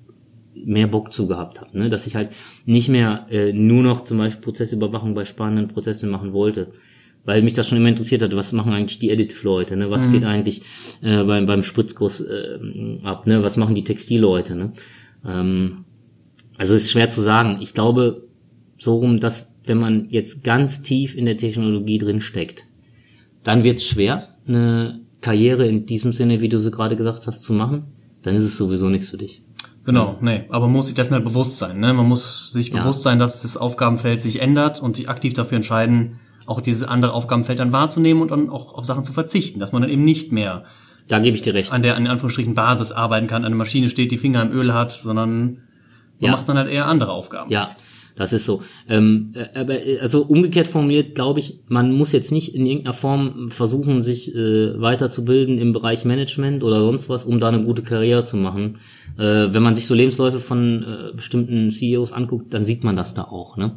[0.54, 2.30] mehr Bock zu gehabt habe, ne, dass ich halt
[2.66, 6.74] nicht mehr äh, nur noch zum Beispiel Prozessüberwachung bei spannenden Prozessen machen wollte,
[7.24, 10.24] weil mich das schon immer interessiert hat, was machen eigentlich die Edit-Leute, ne, was geht
[10.24, 10.62] eigentlich
[11.02, 12.58] äh, beim, beim Spritzguss äh,
[13.04, 14.74] ab, ne, was machen die Textilleute, ne,
[15.26, 15.86] ähm,
[16.58, 17.58] also ist schwer zu sagen.
[17.62, 18.28] Ich glaube
[18.78, 22.66] so rum, dass wenn man jetzt ganz tief in der Technologie drin steckt,
[23.44, 27.42] dann wird es schwer, eine Karriere in diesem Sinne, wie du sie gerade gesagt hast,
[27.42, 27.84] zu machen.
[28.24, 29.44] Dann ist es sowieso nichts für dich.
[29.86, 31.80] Genau, nee, aber man muss sich dessen halt bewusst sein.
[31.80, 31.94] Ne?
[31.94, 32.80] Man muss sich Ja.
[32.80, 37.14] bewusst sein, dass das Aufgabenfeld sich ändert und sich aktiv dafür entscheiden, auch dieses andere
[37.14, 40.32] Aufgabenfeld dann wahrzunehmen und dann auch auf Sachen zu verzichten, dass man dann eben nicht
[40.32, 40.64] mehr
[41.08, 41.72] Da gebe ich dir recht.
[41.72, 44.74] an der in Anführungsstrichen Basis arbeiten kann, an der Maschine steht, die Finger im Öl
[44.74, 45.42] hat, sondern
[46.20, 46.32] man Ja.
[46.32, 47.52] macht dann halt eher andere Aufgaben.
[47.52, 47.72] Ja,
[48.16, 48.62] das ist so.
[48.90, 52.94] Ähm, äh, aber äh, also umgekehrt formuliert, glaube ich, man muss jetzt nicht in irgendeiner
[52.94, 57.82] Form versuchen, sich äh, weiterzubilden im Bereich Management oder sonst was, um da eine gute
[57.84, 58.78] Karriere zu machen.
[59.18, 63.14] Äh, wenn man sich so Lebensläufe von äh, bestimmten CEOs anguckt, dann sieht man das
[63.14, 63.58] da auch.
[63.58, 63.72] Ne?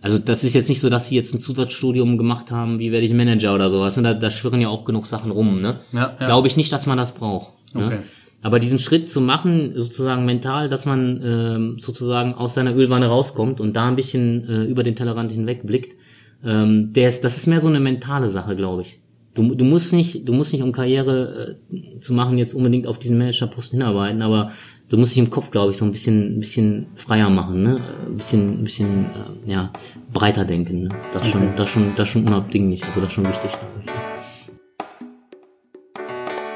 [0.00, 3.04] Also das ist jetzt nicht so, dass sie jetzt ein Zusatzstudium gemacht haben, wie werde
[3.04, 3.96] ich Manager oder sowas.
[3.96, 4.02] Ne?
[4.02, 5.60] Da, da schwirren ja auch genug Sachen rum.
[5.60, 5.80] Ne?
[5.92, 6.26] Ja, ja.
[6.26, 7.52] Glaube ich nicht, dass man das braucht.
[7.74, 7.88] Okay.
[7.88, 8.02] Ne?
[8.40, 13.60] Aber diesen Schritt zu machen, sozusagen mental, dass man ähm, sozusagen aus seiner Ölwanne rauskommt
[13.60, 15.96] und da ein bisschen äh, über den Tellerrand hinweg blickt,
[16.44, 19.00] ähm, der ist, das ist mehr so eine mentale Sache, glaube ich.
[19.34, 23.00] Du, du musst nicht, du musst nicht um Karriere äh, zu machen jetzt unbedingt auf
[23.00, 24.52] diesen Managerposten hinarbeiten, aber
[24.88, 27.80] du musst dich im Kopf, glaube ich, so ein bisschen, ein bisschen freier machen, ne?
[28.06, 29.72] Ein bisschen, ein bisschen, äh, ja,
[30.12, 30.84] breiter denken.
[30.84, 30.88] Ne?
[31.12, 32.84] Das ist schon, das schon, das schon unabdinglich.
[32.84, 33.50] Also das ist schon wichtig.
[33.52, 33.92] ich.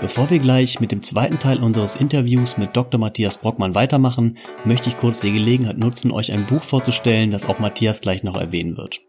[0.01, 2.99] Bevor wir gleich mit dem zweiten Teil unseres Interviews mit Dr.
[2.99, 7.61] Matthias Brockmann weitermachen, möchte ich kurz die Gelegenheit nutzen, euch ein Buch vorzustellen, das auch
[7.61, 9.01] Matthias gleich noch erwähnen wird.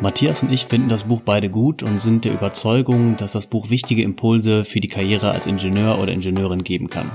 [0.00, 3.70] Matthias und ich finden das Buch beide gut und sind der Überzeugung, dass das Buch
[3.70, 7.10] wichtige Impulse für die Karriere als Ingenieur oder Ingenieurin geben kann.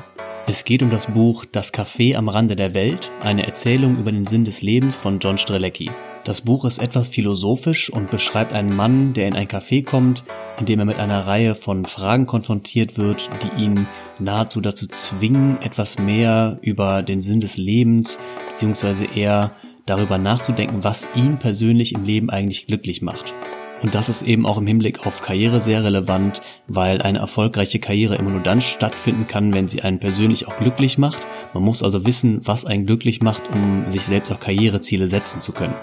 [0.52, 4.26] Es geht um das Buch Das Café am Rande der Welt, eine Erzählung über den
[4.26, 5.90] Sinn des Lebens von John Strelecki.
[6.26, 10.26] Das Buch ist etwas philosophisch und beschreibt einen Mann, der in ein Café kommt,
[10.60, 13.88] in dem er mit einer Reihe von Fragen konfrontiert wird, die ihn
[14.20, 19.54] nahezu dazu zwingen, etwas mehr über den Sinn des Lebens beziehungsweise eher
[19.86, 23.34] darüber nachzudenken, was ihn persönlich im Leben eigentlich glücklich macht.
[23.82, 28.16] Und das ist eben auch im Hinblick auf Karriere sehr relevant, weil eine erfolgreiche Karriere
[28.16, 31.20] immer nur dann stattfinden kann, wenn sie einen persönlich auch glücklich macht.
[31.54, 35.52] Man muss also wissen, was einen glücklich macht, um sich selbst auch Karriereziele setzen zu
[35.52, 35.74] können.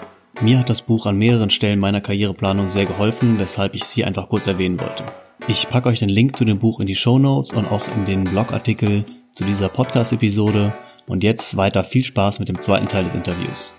[0.41, 4.07] Mir hat das Buch an mehreren Stellen meiner Karriereplanung sehr geholfen, weshalb ich es hier
[4.07, 5.05] einfach kurz erwähnen wollte.
[5.47, 8.05] Ich packe euch den Link zu dem Buch in die Show Notes und auch in
[8.05, 10.73] den Blogartikel zu dieser Podcast-Episode.
[11.07, 13.73] Und jetzt weiter viel Spaß mit dem zweiten Teil des Interviews.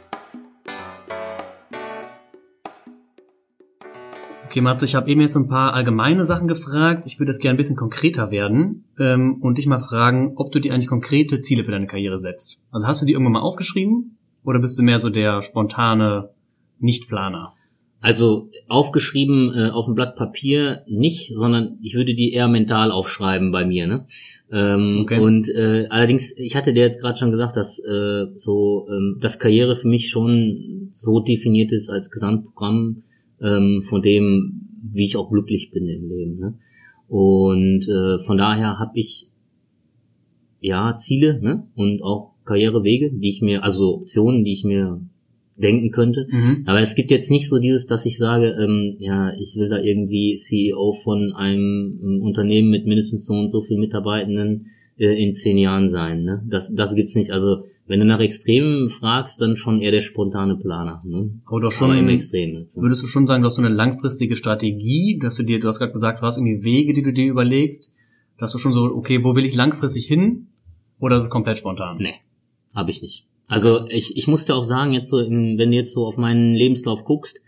[4.50, 7.04] Okay, Matze, ich habe eben jetzt ein paar allgemeine Sachen gefragt.
[7.06, 10.58] Ich würde es gerne ein bisschen konkreter werden ähm, und dich mal fragen, ob du
[10.58, 12.60] dir eigentlich konkrete Ziele für deine Karriere setzt.
[12.72, 16.30] Also hast du die irgendwann mal aufgeschrieben oder bist du mehr so der spontane
[16.80, 17.52] Nichtplaner?
[18.00, 23.52] Also aufgeschrieben äh, auf dem Blatt Papier nicht, sondern ich würde die eher mental aufschreiben
[23.52, 23.86] bei mir.
[23.86, 24.06] Ne?
[24.50, 25.20] Ähm, Okay.
[25.20, 29.38] Und äh, allerdings, ich hatte dir jetzt gerade schon gesagt, dass äh, so ähm, das
[29.38, 33.04] Karriere für mich schon so definiert ist als Gesamtprogramm
[33.42, 36.38] ähm, von dem, wie ich auch glücklich bin im Leben.
[36.38, 36.54] Ne?
[37.08, 39.28] Und äh, von daher habe ich
[40.60, 41.66] ja Ziele ne?
[41.74, 45.00] und auch Karrierewege, die ich mir, also Optionen, die ich mir
[45.56, 46.26] denken könnte.
[46.30, 46.64] Mhm.
[46.66, 49.78] Aber es gibt jetzt nicht so dieses, dass ich sage, ähm, ja, ich will da
[49.78, 54.66] irgendwie CEO von einem ähm, Unternehmen mit mindestens so und so viel Mitarbeitenden
[54.98, 56.24] äh, in zehn Jahren sein.
[56.24, 56.42] Ne?
[56.48, 57.30] Das, das gibt's nicht.
[57.30, 61.00] Also wenn du nach Extremen fragst, dann schon eher der spontane Planer.
[61.04, 61.40] Ne?
[61.44, 62.52] Aber doch schon, Aber im Extrem.
[62.52, 62.66] Ne?
[62.76, 65.80] würdest du schon sagen, du hast so eine langfristige Strategie, dass du dir, du hast
[65.80, 67.92] gerade gesagt, du hast irgendwie Wege, die du dir überlegst,
[68.38, 70.46] dass du schon so, okay, wo will ich langfristig hin?
[71.00, 71.96] Oder ist es komplett spontan?
[71.98, 72.14] Nee,
[72.76, 73.26] habe ich nicht.
[73.48, 76.16] Also ich, ich muss dir auch sagen, jetzt so, in, wenn du jetzt so auf
[76.16, 77.40] meinen Lebenslauf guckst,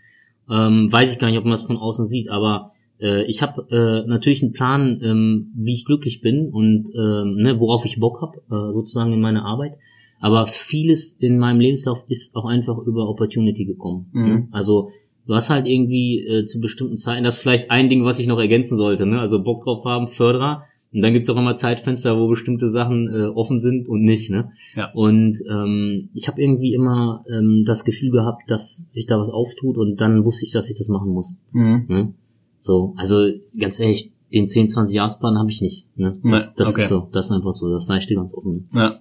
[0.51, 3.65] ähm, weiß ich gar nicht, ob man das von außen sieht, aber äh, ich habe
[3.71, 8.21] äh, natürlich einen Plan, ähm, wie ich glücklich bin und ähm, ne, worauf ich Bock
[8.21, 9.77] habe, äh, sozusagen in meiner Arbeit.
[10.19, 14.07] Aber vieles in meinem Lebenslauf ist auch einfach über Opportunity gekommen.
[14.13, 14.47] Mhm.
[14.51, 14.89] Also
[15.27, 18.27] du hast halt irgendwie äh, zu bestimmten Zeiten, das ist vielleicht ein Ding, was ich
[18.27, 19.19] noch ergänzen sollte, ne?
[19.19, 20.63] Also Bock drauf haben, Förderer.
[20.93, 24.51] Und dann gibt's auch immer Zeitfenster, wo bestimmte Sachen äh, offen sind und nicht, ne?
[24.75, 24.91] Ja.
[24.93, 29.77] Und ähm, ich habe irgendwie immer ähm, das Gefühl gehabt, dass sich da was auftut
[29.77, 31.33] und dann wusste ich, dass ich das machen muss.
[31.51, 31.85] Mhm.
[31.87, 32.13] Ne?
[32.59, 33.27] So, also
[33.59, 35.87] ganz ehrlich, den 10, 20 Jahresplan habe ich nicht.
[35.97, 36.11] Ne?
[36.11, 36.83] Das, Nee, das okay.
[36.83, 38.67] ist so, das ist einfach so, das sage ich dir ganz offen.
[38.73, 38.99] Ja.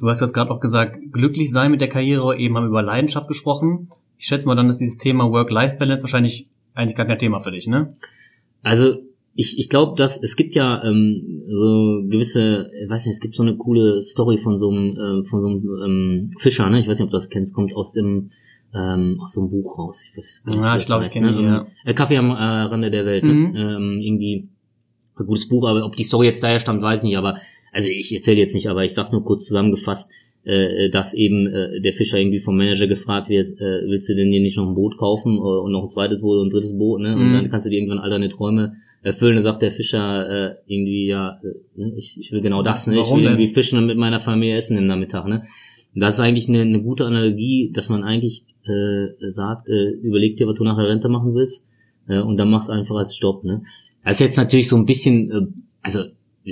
[0.00, 2.82] Du hast jetzt gerade auch gesagt, glücklich sein mit der Karriere, eben haben wir über
[2.82, 3.88] Leidenschaft gesprochen.
[4.16, 7.66] Ich schätze mal dann, dass dieses Thema Work-Life-Balance wahrscheinlich eigentlich gar kein Thema für dich,
[7.66, 7.88] ne?
[8.62, 8.98] Also
[9.34, 13.36] ich, ich glaube, dass es gibt ja ähm, so gewisse, ich weiß nicht, es gibt
[13.36, 16.80] so eine coole Story von so einem äh, von so einem ähm, Fischer, ne?
[16.80, 18.30] Ich weiß nicht, ob du das kennst, kommt aus dem
[18.74, 20.04] ähm, aus so einem Buch raus.
[20.08, 21.38] Ich weiß gar nicht, Ja, ich das glaub, ich kenne ne?
[21.38, 21.66] ihn, ja.
[21.84, 23.50] Äh, Kaffee am äh, Rande der Welt, Mhm.
[23.52, 23.76] ne?
[23.76, 24.48] Ähm, irgendwie
[25.18, 27.16] ein gutes Buch, aber ob die Story jetzt daher stammt, weiß ich nicht.
[27.18, 27.38] Aber
[27.78, 30.10] also ich erzähle jetzt nicht, aber ich sag's nur kurz zusammengefasst,
[30.44, 34.32] äh, dass eben äh, der Fischer irgendwie vom Manager gefragt wird, äh, willst du denn
[34.32, 36.76] dir nicht noch ein Boot kaufen äh, und noch ein zweites Boot und ein drittes
[36.76, 37.14] Boot, ne?
[37.14, 37.32] Und Mhm.
[37.34, 39.34] dann kannst du dir irgendwann all deine Träume erfüllen.
[39.36, 42.94] Dann sagt der Fischer äh, irgendwie, ja, äh, ne, ich, ich will genau das, ne?
[42.94, 43.32] Ich Warum will denn?
[43.34, 45.44] irgendwie fischen und mit meiner Familie essen im Nachmittag, ne?
[45.94, 50.46] Das ist eigentlich eine, eine gute Analogie, dass man eigentlich äh, sagt, äh, überleg dir,
[50.48, 51.64] was du nachher Rente machen willst,
[52.08, 53.62] äh, und dann mach's einfach als Stopp, ne?
[54.04, 55.46] Das ist jetzt natürlich so ein bisschen, äh,
[55.82, 56.04] also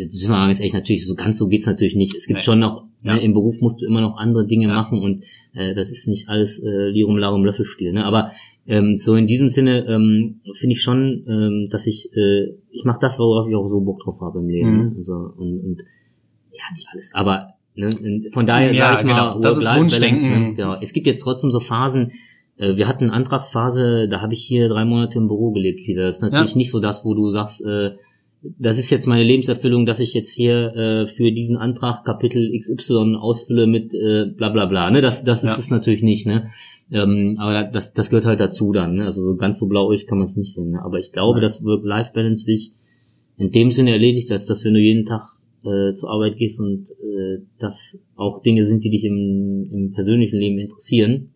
[0.09, 2.15] sind wir mal ganz ehrlich, natürlich, so ganz so geht's natürlich nicht.
[2.15, 2.43] Es gibt Nee.
[2.43, 3.15] schon noch, Ja.
[3.15, 4.75] ne, im Beruf musst du immer noch andere Dinge Ja.
[4.75, 7.93] machen und äh, das ist nicht alles äh, Lirum Larum Löffelstiel.
[7.93, 8.05] Ne?
[8.05, 8.33] Aber
[8.67, 12.99] ähm, so in diesem Sinne ähm, finde ich schon, ähm, dass ich, äh, ich mache
[13.01, 14.71] das, worauf ich auch so Bock drauf habe im Leben.
[14.71, 14.79] Mhm.
[14.91, 14.95] Ne?
[14.99, 15.83] Also, und, und
[16.53, 17.11] ja, nicht alles.
[17.15, 17.91] Aber ne,
[18.33, 19.41] von daher Ja, sage ich mal, genau.
[19.41, 20.49] Das ist Work-Life-Balance, Wunschdenken.
[20.51, 20.55] Ne?
[20.57, 20.77] Genau.
[20.81, 22.13] Es gibt jetzt trotzdem so Phasen,
[22.59, 26.07] äh, wir hatten Antragsphase, da habe ich hier drei Monate im Büro gelebt wieder.
[26.07, 26.57] Das ist natürlich Ja.
[26.59, 27.91] nicht so das, wo du sagst, äh,
[28.43, 33.17] das ist jetzt meine Lebenserfüllung, dass ich jetzt hier äh, für diesen Antrag Kapitel XY
[33.19, 34.91] ausfülle mit äh, bla bla bla.
[34.91, 35.01] Ne?
[35.01, 35.59] Das, das ist Ja.
[35.59, 36.51] es natürlich nicht, ne?
[36.91, 38.97] Ähm, aber das, das gehört halt dazu dann.
[38.97, 39.05] Ne?
[39.05, 40.71] Also so ganz so blauig kann man es nicht sehen.
[40.71, 40.83] Ne?
[40.85, 41.43] Aber ich glaube, Nein.
[41.43, 42.73] dass Work-Life-Balance sich
[43.37, 45.23] in dem Sinne erledigt, als dass wenn du jeden Tag
[45.65, 50.39] äh, zur Arbeit gehst und äh, das auch Dinge sind, die dich im, im persönlichen
[50.39, 51.31] Leben interessieren,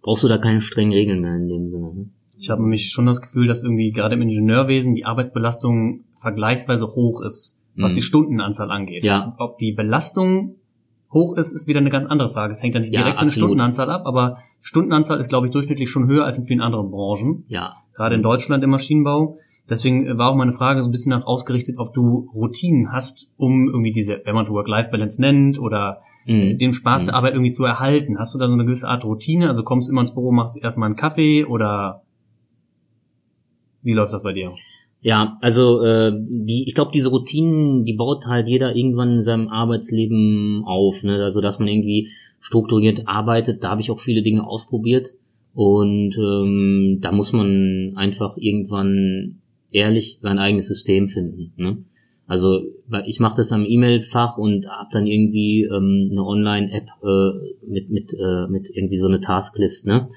[0.00, 1.94] brauchst du da keine strengen Regeln mehr in dem Sinne.
[1.94, 2.06] Ne?
[2.38, 7.20] Ich habe nämlich schon das Gefühl, dass irgendwie gerade im Ingenieurwesen die Arbeitsbelastung vergleichsweise hoch
[7.22, 7.96] ist, was Mhm.
[7.96, 9.04] die Stundenanzahl angeht.
[9.04, 9.34] Ja.
[9.38, 10.56] Ob die Belastung
[11.12, 12.52] hoch ist, ist wieder eine ganz andere Frage.
[12.52, 13.48] Es hängt dann nicht Ja, direkt von der absolut.
[13.50, 17.44] Stundenanzahl ab, aber Stundenanzahl ist, glaube ich, durchschnittlich schon höher als in vielen anderen Branchen,
[17.48, 17.72] Ja.
[17.94, 19.38] gerade in Deutschland im Maschinenbau.
[19.70, 23.68] Deswegen war auch meine Frage so ein bisschen nach ausgerichtet, ob du Routinen hast, um
[23.68, 26.58] irgendwie diese, wenn man es Work-Life-Balance nennt oder Mhm.
[26.58, 27.16] den Spaß der Mhm.
[27.18, 28.18] Arbeit irgendwie zu erhalten.
[28.18, 29.46] Hast du da so eine gewisse Art Routine?
[29.48, 32.02] Also kommst du immer ins Büro, machst erstmal einen Kaffee oder
[33.84, 34.52] wie läuft das bei dir?
[35.00, 39.48] Ja, also äh, die, ich glaube, diese Routinen, die baut halt jeder irgendwann in seinem
[39.48, 41.22] Arbeitsleben auf, ne?
[41.22, 42.08] Also dass man irgendwie
[42.40, 43.62] strukturiert arbeitet.
[43.62, 45.10] Da habe ich auch viele Dinge ausprobiert
[45.54, 51.52] und ähm, da muss man einfach irgendwann ehrlich sein eigenes System finden.
[51.56, 51.78] Ne?
[52.26, 52.62] Also
[53.06, 58.12] ich mache das am E-Mail-Fach und habe dann irgendwie ähm, eine Online-App äh, mit mit
[58.12, 60.08] äh, mit irgendwie so eine Tasklist, ne?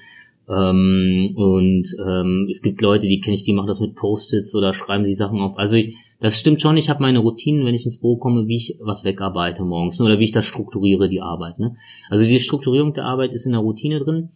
[0.48, 4.72] Ähm, und ähm, es gibt Leute, die kenne ich, die machen das mit Post-its oder
[4.72, 5.58] schreiben die Sachen auf.
[5.58, 8.56] Also ich, das stimmt schon, ich habe meine Routinen, wenn ich ins Büro komme, wie
[8.56, 11.58] ich was wegarbeite morgens ne, oder wie ich das strukturiere, die Arbeit.
[11.58, 11.76] Ne?
[12.08, 14.30] Also die Strukturierung der Arbeit ist in der Routine drin.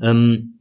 [0.00, 0.54] Ähm,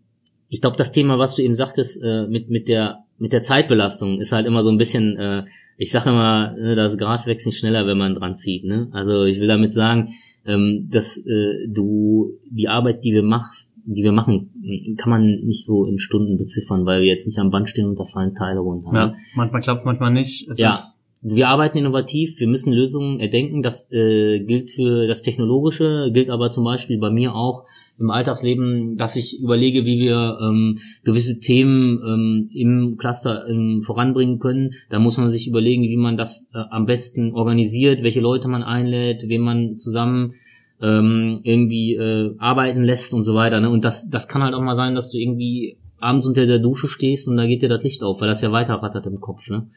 [0.49, 4.19] ich glaube, das Thema, was du eben sagtest, äh, mit, mit, der, mit der Zeitbelastung,
[4.19, 5.43] ist halt immer so ein bisschen, äh,
[5.77, 8.65] ich sage immer, ne, das Gras wächst nicht schneller, wenn man dran zieht.
[8.65, 8.89] Ne?
[8.91, 10.15] Also ich will damit sagen,
[10.45, 15.65] ähm, dass äh, du die Arbeit, die wir machst, die wir machen, kann man nicht
[15.65, 18.59] so in Stunden beziffern, weil wir jetzt nicht am Band stehen und da fallen Teile
[18.59, 18.91] runter.
[18.93, 20.47] Ja, manchmal klappt es, manchmal nicht.
[20.49, 20.77] Es Ja.
[21.21, 23.63] Wir arbeiten innovativ, wir müssen Lösungen erdenken.
[23.63, 27.65] Das äh, gilt für das Technologische, gilt aber zum Beispiel bei mir auch
[27.97, 34.37] im Alltagsleben, dass ich überlege, wie wir ähm, gewisse Themen ähm, im Cluster ähm, voranbringen
[34.37, 34.73] können.
[34.89, 38.61] Da muss man sich überlegen, wie man das äh, am besten organisiert, welche Leute man
[38.61, 40.35] einlädt, wen man zusammen
[40.81, 43.59] ähm, irgendwie äh, arbeiten lässt und so weiter.
[43.59, 43.69] Ne?
[43.69, 46.87] Und das, das kann halt auch mal sein, dass du irgendwie abends unter der Dusche
[46.87, 49.49] stehst und da geht dir das Licht auf, weil das ja weiterrattert im Kopf.
[49.49, 49.67] Ne?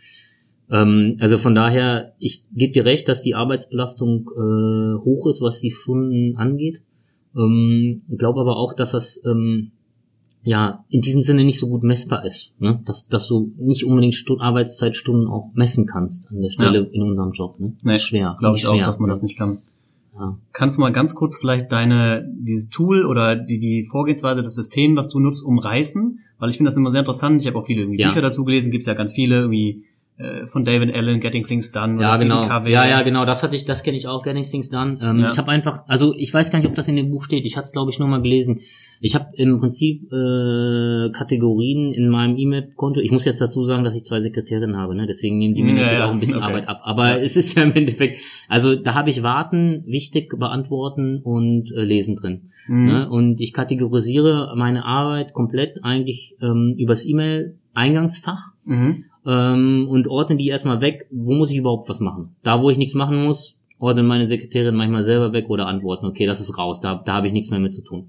[0.70, 5.60] Ähm, also von daher, ich gebe dir recht, dass die Arbeitsbelastung äh, hoch ist, was
[5.60, 6.82] die Stunden angeht.
[7.34, 9.70] Ähm, glaube aber auch, dass das ähm,
[10.42, 12.80] ja in diesem Sinne nicht so gut messbar ist, ne?
[12.84, 17.32] dass, dass du nicht unbedingt Stu Arbeitszeitstunden auch messen kannst an der Stelle in unserem
[17.32, 17.58] Job.
[17.60, 17.74] Ne?
[17.82, 18.36] Nee, ist schwer.
[18.38, 19.12] glaube ich schwer, auch, dass man ne?
[19.12, 19.58] das nicht kann.
[20.20, 20.36] Ja.
[20.52, 24.96] Kannst du mal ganz kurz vielleicht deine, dieses Tool oder die, die Vorgehensweise, das System,
[24.96, 26.20] was du nutzt, umreißen?
[26.38, 27.40] Weil ich finde das immer sehr interessant.
[27.40, 28.08] Ich habe auch viele irgendwie Ja.
[28.08, 29.84] Bücher dazu gelesen, gibt es ja ganz viele, irgendwie
[30.46, 32.46] von David Allen, Getting Things Done, Ja, Stephen genau.
[32.46, 32.70] Covey.
[32.72, 33.24] Ja, ja, genau.
[33.24, 34.98] Das hatte ich, das kenne ich auch, Getting Things Done.
[35.00, 35.30] Ähm, Ja.
[35.30, 37.44] Ich habe einfach, also ich weiß gar nicht, ob das in dem Buch steht.
[37.46, 38.60] Ich hatte es, glaube ich, nur mal gelesen.
[39.02, 43.00] Ich habe im Prinzip äh, Kategorien in meinem E-Mail-Konto.
[43.00, 45.06] Ich muss jetzt dazu sagen, dass ich zwei Sekretärinnen habe, ne?
[45.06, 46.44] Deswegen nehmen die mir Ja, natürlich ja, auch ein bisschen okay.
[46.44, 46.80] Arbeit ab.
[46.82, 51.80] Aber es ist ja im Endeffekt, also da habe ich Warten, wichtig, beantworten und äh,
[51.82, 52.50] Lesen drin.
[52.68, 52.84] Mhm.
[52.84, 53.08] Ne?
[53.08, 59.04] Und ich kategorisiere meine Arbeit komplett eigentlich ähm, übers E-Mail-Eingangsfach Mhm.
[59.26, 62.34] Ähm, und ordne die erstmal weg, wo muss ich überhaupt was machen.
[62.42, 66.26] Da, wo ich nichts machen muss, ordnen meine Sekretärin manchmal selber weg oder antworten, okay,
[66.26, 68.08] das ist raus, da, da habe ich nichts mehr mit zu tun.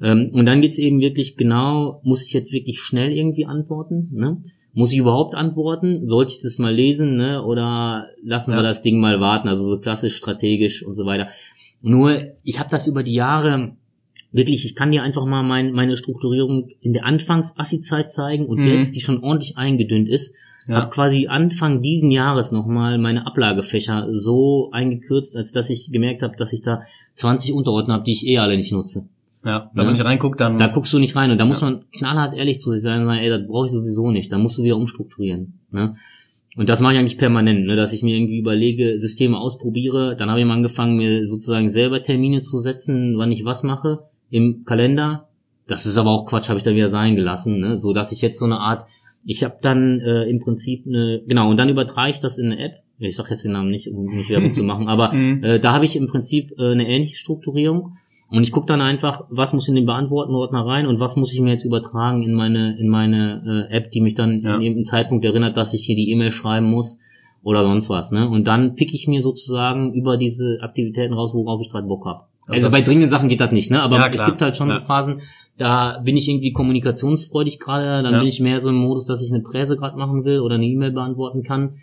[0.00, 4.10] Ähm, und dann geht's eben wirklich genau, muss ich jetzt wirklich schnell irgendwie antworten?
[4.12, 4.42] Ne?
[4.74, 6.06] Muss ich überhaupt antworten?
[6.06, 7.42] Sollte ich das mal lesen, ne?
[7.42, 8.58] Oder lassen Ja.
[8.58, 9.48] wir das Ding mal warten?
[9.48, 11.28] Also so klassisch, strategisch und so weiter.
[11.80, 13.72] Nur, ich habe das über die Jahre
[14.36, 18.68] wirklich, ich kann dir einfach mal mein, meine Strukturierung in der Anfangs-Assi-Zeit zeigen und Mhm.
[18.68, 20.34] jetzt, die schon ordentlich eingedünnt ist,
[20.68, 20.76] Ja.
[20.76, 26.36] habe quasi Anfang diesen Jahres nochmal meine Ablagefächer so eingekürzt, als dass ich gemerkt habe,
[26.36, 26.82] dass ich da
[27.14, 29.06] 20 Unterordner habe, die ich eh alle nicht nutze.
[29.44, 29.70] ja.
[29.74, 29.84] Wenn Ja.
[29.84, 30.58] man nicht reinguckt, dann.
[30.58, 31.70] Da guckst du nicht rein und da muss Ja.
[31.70, 34.38] man knallhart ehrlich zu sich sein und sagen, ey, das brauche ich sowieso nicht, da
[34.38, 35.60] musst du wieder umstrukturieren.
[35.70, 35.94] Ne?
[36.56, 37.76] Und das mache ich eigentlich permanent, ne?
[37.76, 40.16] dass ich mir irgendwie überlege, Systeme ausprobiere.
[40.18, 44.00] Dann habe ich mal angefangen, mir sozusagen selber Termine zu setzen, wann ich was mache
[44.30, 45.28] im Kalender.
[45.66, 47.76] Das ist aber auch Quatsch, habe ich da wieder sein gelassen, ne?
[47.76, 48.86] so dass ich jetzt so eine Art,
[49.24, 52.58] ich habe dann äh, im Prinzip eine, genau, und dann übertrage ich das in eine
[52.58, 55.42] App ich sag jetzt den Namen nicht, um nicht Werbung zu machen, aber Mhm.
[55.44, 57.96] äh, da habe ich im Prinzip äh, eine ähnliche Strukturierung.
[58.28, 61.40] Und ich gucke dann einfach, was muss in den Beantworten-Ordner rein und was muss ich
[61.40, 64.56] mir jetzt übertragen in meine, in meine äh, App, die mich dann Ja.
[64.56, 66.98] in irgendeinem Zeitpunkt erinnert, dass ich hier die E-Mail schreiben muss
[67.44, 68.10] oder sonst was.
[68.10, 68.28] Ne?
[68.28, 72.22] Und dann pick ich mir sozusagen über diese Aktivitäten raus, worauf ich gerade Bock habe.
[72.48, 73.82] Also bei dringenden Sachen geht das nicht, ne?
[73.82, 74.78] Aber Ja, es gibt halt schon Ja.
[74.78, 75.20] so Phasen,
[75.58, 78.18] da bin ich irgendwie kommunikationsfreudig gerade, dann Ja.
[78.20, 80.66] bin ich mehr so im Modus, dass ich eine Präse gerade machen will oder eine
[80.66, 81.78] E-Mail beantworten kann.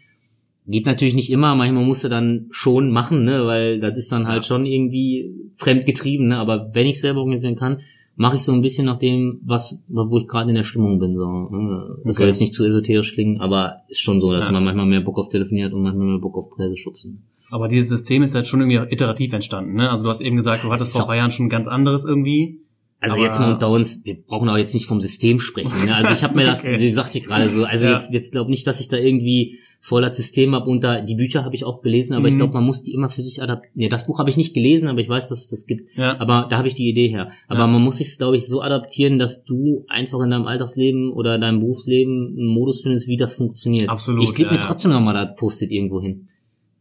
[0.66, 4.28] Geht natürlich nicht immer, manchmal musst du dann schon machen, ne, weil das ist dann
[4.28, 7.82] halt schon irgendwie fremdgetrieben, ne, aber wenn ich selber organisieren kann,
[8.16, 11.16] mache ich so ein bisschen nach dem, was, wo ich gerade in der Stimmung bin,
[11.16, 11.26] so.
[11.26, 11.96] ne.
[12.06, 12.26] Das soll Okay.
[12.28, 14.52] jetzt nicht zu esoterisch klingen, aber ist schon so, dass Ja.
[14.52, 17.24] man manchmal mehr Bock auf telefoniert und manchmal mehr Bock auf Präse schubsen.
[17.50, 19.90] Aber dieses System ist jetzt schon irgendwie iterativ entstanden, ne?
[19.90, 22.60] Also du hast eben gesagt, du hattest vor ein paar Jahren schon ganz anderes irgendwie.
[23.04, 25.72] Also Aber- jetzt mal unter uns, wir brauchen auch jetzt nicht vom System sprechen.
[25.86, 25.94] Ne?
[25.96, 26.80] Also ich habe mir das, Okay.
[26.80, 27.92] wie sagte ich gerade so, also Ja.
[27.94, 31.44] jetzt jetzt glaub nicht, dass ich da irgendwie voller System habe und da die Bücher
[31.44, 32.38] habe ich auch gelesen, aber ich Mhm.
[32.38, 33.74] glaube, man muss die immer für sich adaptieren.
[33.76, 35.90] Nee, das Buch habe ich nicht gelesen, aber ich weiß, dass es das gibt.
[35.98, 36.18] Ja.
[36.22, 37.32] Aber da habe ich die Idee her.
[37.50, 37.68] Aber Ja.
[37.68, 41.60] man muss sich, glaube ich, so adaptieren, dass du einfach in deinem Alltagsleben oder deinem
[41.60, 43.90] Berufsleben einen Modus findest, wie das funktioniert.
[43.90, 46.30] Absolut, Ich klicke ja, mir trotzdem nochmal das Post-it irgendwo hin.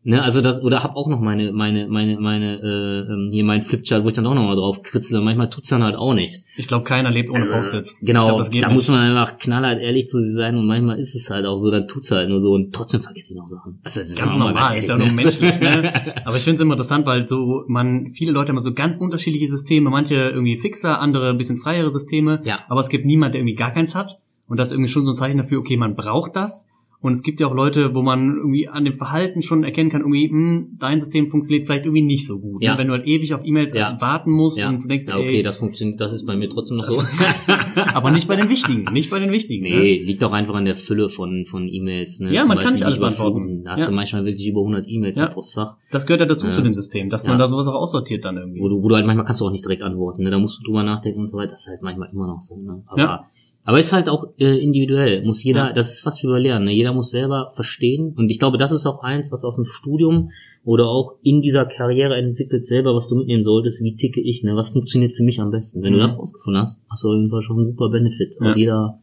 [0.04, 3.62] Ne, also das, oder hab auch noch meine, meine, meine, meine, äh, ähm, hier mein
[3.62, 5.20] Flipchart, wo ich dann auch nochmal drauf kritzle.
[5.20, 6.42] Manchmal tut's dann halt auch nicht.
[6.56, 7.96] Ich glaube, keiner lebt ohne Post-its.
[8.00, 8.76] Genau, ich glaub, das geht da nicht.
[8.78, 11.70] muss man einfach knallhart ehrlich zu sich sein und manchmal ist es halt auch so,
[11.70, 13.78] dann tut's halt nur so und trotzdem vergesse ich noch Sachen.
[13.84, 15.92] Also, das ist Ganz normal, ist ja nur menschlich, ne?
[16.24, 19.46] Aber ich finde es immer interessant, weil so man viele Leute haben so ganz unterschiedliche
[19.46, 22.58] Systeme, manche irgendwie fixer, andere ein bisschen freiere Systeme, Ja.
[22.68, 24.16] aber es gibt niemand, der irgendwie gar keins hat
[24.48, 26.66] und das ist irgendwie schon so ein Zeichen dafür, okay, man braucht das
[27.02, 30.00] und es gibt ja auch Leute, wo man irgendwie an dem Verhalten schon erkennen kann,
[30.02, 32.62] irgendwie, hm, dein System funktioniert vielleicht irgendwie nicht so gut.
[32.62, 32.72] Ja.
[32.72, 32.78] Ne?
[32.78, 34.00] Wenn du halt ewig auf E-Mails Ja.
[34.00, 34.68] warten musst Ja.
[34.68, 37.02] und du denkst, ja, okay, ey, das funktioniert, das ist bei mir trotzdem noch so.
[37.94, 39.64] aber nicht bei den wichtigen, nicht bei den wichtigen.
[39.64, 39.70] Ne?
[39.80, 42.20] Nee, liegt auch einfach an der Fülle von, von E-Mails.
[42.20, 42.32] Ne?
[42.32, 43.64] Ja, Zum man kann Beispiel nicht alles beantworten.
[43.64, 43.86] Da hast Ja.
[43.86, 45.26] du manchmal wirklich über 100 E-Mails Ja.
[45.26, 46.52] im Postfach, Das gehört ja dazu Ja.
[46.52, 47.38] zu dem System, dass man Ja.
[47.38, 48.60] da sowas auch aussortiert dann irgendwie.
[48.60, 50.22] wo du, wo du halt manchmal kannst du auch nicht direkt antworten.
[50.22, 50.30] Ne?
[50.30, 51.50] Da musst du drüber nachdenken und so weiter.
[51.52, 52.56] Das ist halt manchmal immer noch so.
[52.56, 52.82] Ne?
[52.86, 53.24] Aber, Ja.
[53.64, 55.25] Aber ist halt auch äh, individuell.
[55.25, 55.72] Muss jeder, Ja.
[55.72, 56.64] das ist fast wie bei Lernen.
[56.66, 56.72] Ne?
[56.72, 58.12] Jeder muss selber verstehen.
[58.16, 60.31] Und ich glaube, das ist auch eins, was aus dem Studium
[60.64, 63.81] oder auch in dieser Karriere entwickelt, selber, was du mitnehmen solltest.
[63.83, 64.42] Wie ticke ich?
[64.42, 64.57] Ne?
[64.57, 65.83] Was funktioniert für mich am besten?
[65.83, 65.98] Wenn Mhm.
[65.98, 68.48] du das rausgefunden hast, hast du auf jeden Fall schon einen super Benefit Ja.
[68.48, 68.98] aus jeder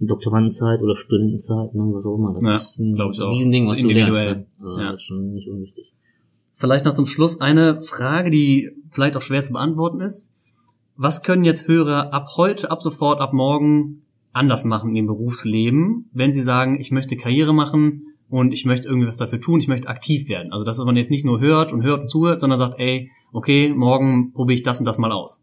[0.00, 1.82] Doktorandenzeit oder Studentenzeit, ne?
[1.94, 2.32] was auch immer.
[2.32, 3.30] Das Ja, ist ein glaub ich auch.
[3.32, 4.08] Riesending, Das was ist du lernst.
[4.08, 4.36] individuell.
[4.36, 4.46] Ne?
[4.60, 4.86] Also, Ja.
[4.92, 5.92] Das ist schon nicht unwichtig.
[6.54, 10.31] Vielleicht noch zum Schluss eine Frage, die vielleicht auch schwer zu beantworten ist.
[11.02, 16.32] Was können jetzt Hörer ab heute, ab sofort, ab morgen anders machen ihrem Berufsleben, wenn
[16.32, 19.88] sie sagen, ich möchte Karriere machen und ich möchte irgendwie was dafür tun, ich möchte
[19.88, 20.52] aktiv werden?
[20.52, 23.74] Also, dass man jetzt nicht nur hört und hört und zuhört, sondern sagt, ey, okay,
[23.74, 25.42] morgen probiere ich das und das mal aus.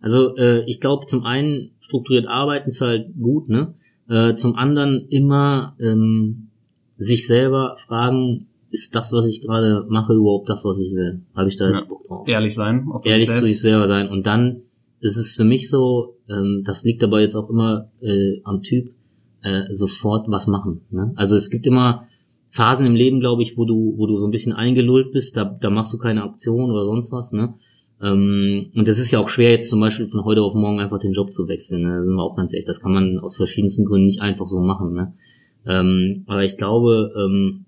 [0.00, 3.74] Also äh, ich glaube, zum einen strukturiert arbeiten ist halt gut, ne?
[4.08, 6.50] Äh, zum anderen immer ähm,
[6.98, 11.22] sich selber fragen, ist das, was ich gerade mache, überhaupt das, was ich will?
[11.34, 11.86] Habe ich da jetzt Ja.
[11.88, 12.28] Bock drauf?
[12.28, 14.08] Ehrlich sein, zu Ehrlich zu sich selber sein.
[14.08, 14.62] Und dann
[15.04, 18.94] ist es für mich so, ähm, das liegt aber jetzt auch immer äh, am Typ,
[19.42, 20.80] äh, sofort was machen.
[20.90, 21.12] Ne?
[21.16, 22.06] Also es gibt immer
[22.48, 25.44] Phasen im Leben, glaube ich, wo du, wo du so ein bisschen eingelullt bist, da,
[25.44, 27.54] da machst du keine Aktion oder sonst was, ne?
[28.02, 30.98] Ähm, und es ist ja auch schwer, jetzt zum Beispiel von heute auf morgen einfach
[30.98, 31.82] den Job zu wechseln.
[31.82, 32.02] Ne?
[32.02, 34.94] Sind wir auch ganz ehrlich, das kann man aus verschiedensten Gründen nicht einfach so machen.
[34.94, 35.14] Ne?
[35.66, 37.66] Ähm, aber ich glaube, ähm,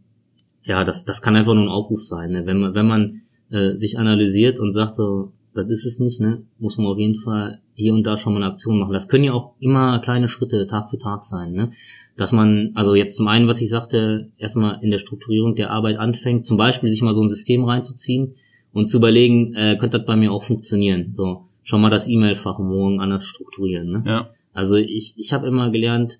[0.64, 2.32] ja, das, das kann einfach nur ein Aufruf sein.
[2.32, 2.46] Ne?
[2.46, 6.42] Wenn man, wenn man äh, sich analysiert und sagt so, das ist es nicht, ne,
[6.58, 8.92] muss man auf jeden Fall hier und da schon mal eine Aktion machen.
[8.92, 11.72] Das können ja auch immer kleine Schritte Tag für Tag sein, ne?
[12.16, 15.98] Dass man, also jetzt zum einen, was ich sagte, erstmal in der Strukturierung der Arbeit
[15.98, 18.36] anfängt, zum Beispiel sich mal so ein System reinzuziehen
[18.72, 21.12] und zu überlegen, äh, könnte das bei mir auch funktionieren.
[21.14, 24.02] So, schon mal das E-Mail-Fach morgen anders strukturieren, ne?
[24.06, 24.30] Ja.
[24.52, 26.18] Also ich, ich habe immer gelernt,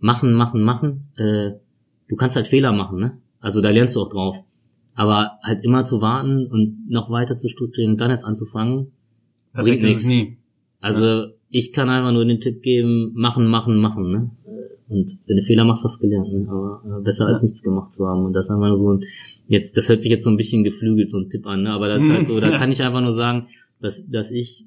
[0.00, 1.08] machen, machen, machen.
[1.16, 1.52] Äh,
[2.08, 3.18] du kannst halt Fehler machen, ne?
[3.40, 4.44] Also da lernst du auch drauf.
[4.98, 8.88] Aber halt immer zu warten und noch weiter zu strukturieren und dann erst anzufangen.
[9.52, 10.04] Perfekt Bringt nix.
[10.04, 10.36] nie.
[10.80, 14.30] Also ich kann einfach nur den Tipp geben, machen, machen, machen, ne?
[14.88, 16.46] Und wenn du Fehler machst, hast du gelernt, ne?
[16.48, 17.44] Aber äh, besser als Ja.
[17.44, 18.24] nichts gemacht zu haben.
[18.24, 19.04] Und das ist einfach nur so ein,
[19.46, 21.70] jetzt, das hört sich jetzt so ein bisschen geflügelt, so ein Tipp an, ne?
[21.70, 23.46] Aber das ist halt so, da kann ich einfach nur sagen,
[23.80, 24.66] dass, dass ich,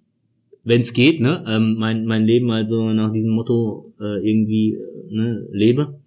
[0.63, 4.75] wenn es geht, ne, ähm, mein, mein Leben halt so nach diesem Motto äh, irgendwie
[4.75, 5.99] äh, ne, lebe.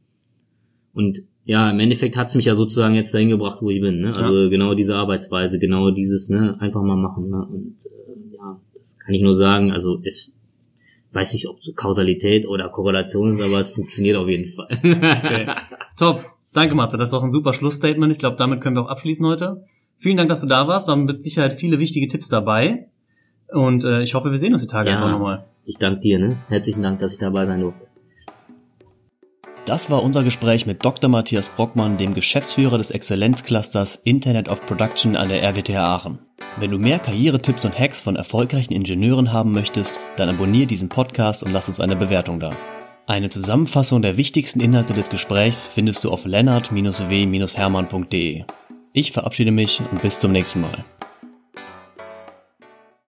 [0.94, 4.14] Und ja, im Endeffekt hat's mich ja sozusagen jetzt dahin gebracht, wo ich bin, ne?
[4.16, 7.36] Also genau diese Arbeitsweise, genau dieses, ne, einfach mal machen, ne?
[7.44, 10.32] Und äh, ja, das kann ich nur sagen, also es
[11.12, 14.68] weiß nicht, ob Kausalität oder Korrelation ist, aber es funktioniert auf jeden Fall.
[14.82, 15.46] Okay.
[15.98, 16.22] Top.
[16.52, 16.96] Danke, Matze.
[16.96, 18.10] Das ist auch ein super Schlussstatement.
[18.12, 19.64] Ich glaube, damit können wir auch abschließen heute.
[19.96, 20.88] Vielen Dank, dass du da warst.
[20.88, 22.88] Waren mit Sicherheit viele wichtige Tipps dabei.
[23.52, 24.96] Und äh, ich hoffe, wir sehen uns die Tage Ja.
[24.96, 25.44] einfach nochmal.
[25.64, 26.38] Ich danke dir, ne?
[26.48, 27.86] Herzlichen Dank, dass ich dabei sein durfte.
[29.66, 31.08] Das war unser Gespräch mit Dr.
[31.08, 36.18] Matthias Brockmann, dem Geschäftsführer des Exzellenzclusters Internet of Production an der RWTH Aachen.
[36.58, 41.42] Wenn du mehr Karrieretipps und Hacks von erfolgreichen Ingenieuren haben möchtest, dann abonniere diesen Podcast
[41.42, 42.54] und lass uns eine Bewertung da.
[43.06, 48.44] Eine Zusammenfassung der wichtigsten Inhalte des Gesprächs findest du auf lennart-w-hermann.de.
[48.92, 50.84] Ich verabschiede mich und bis zum nächsten Mal.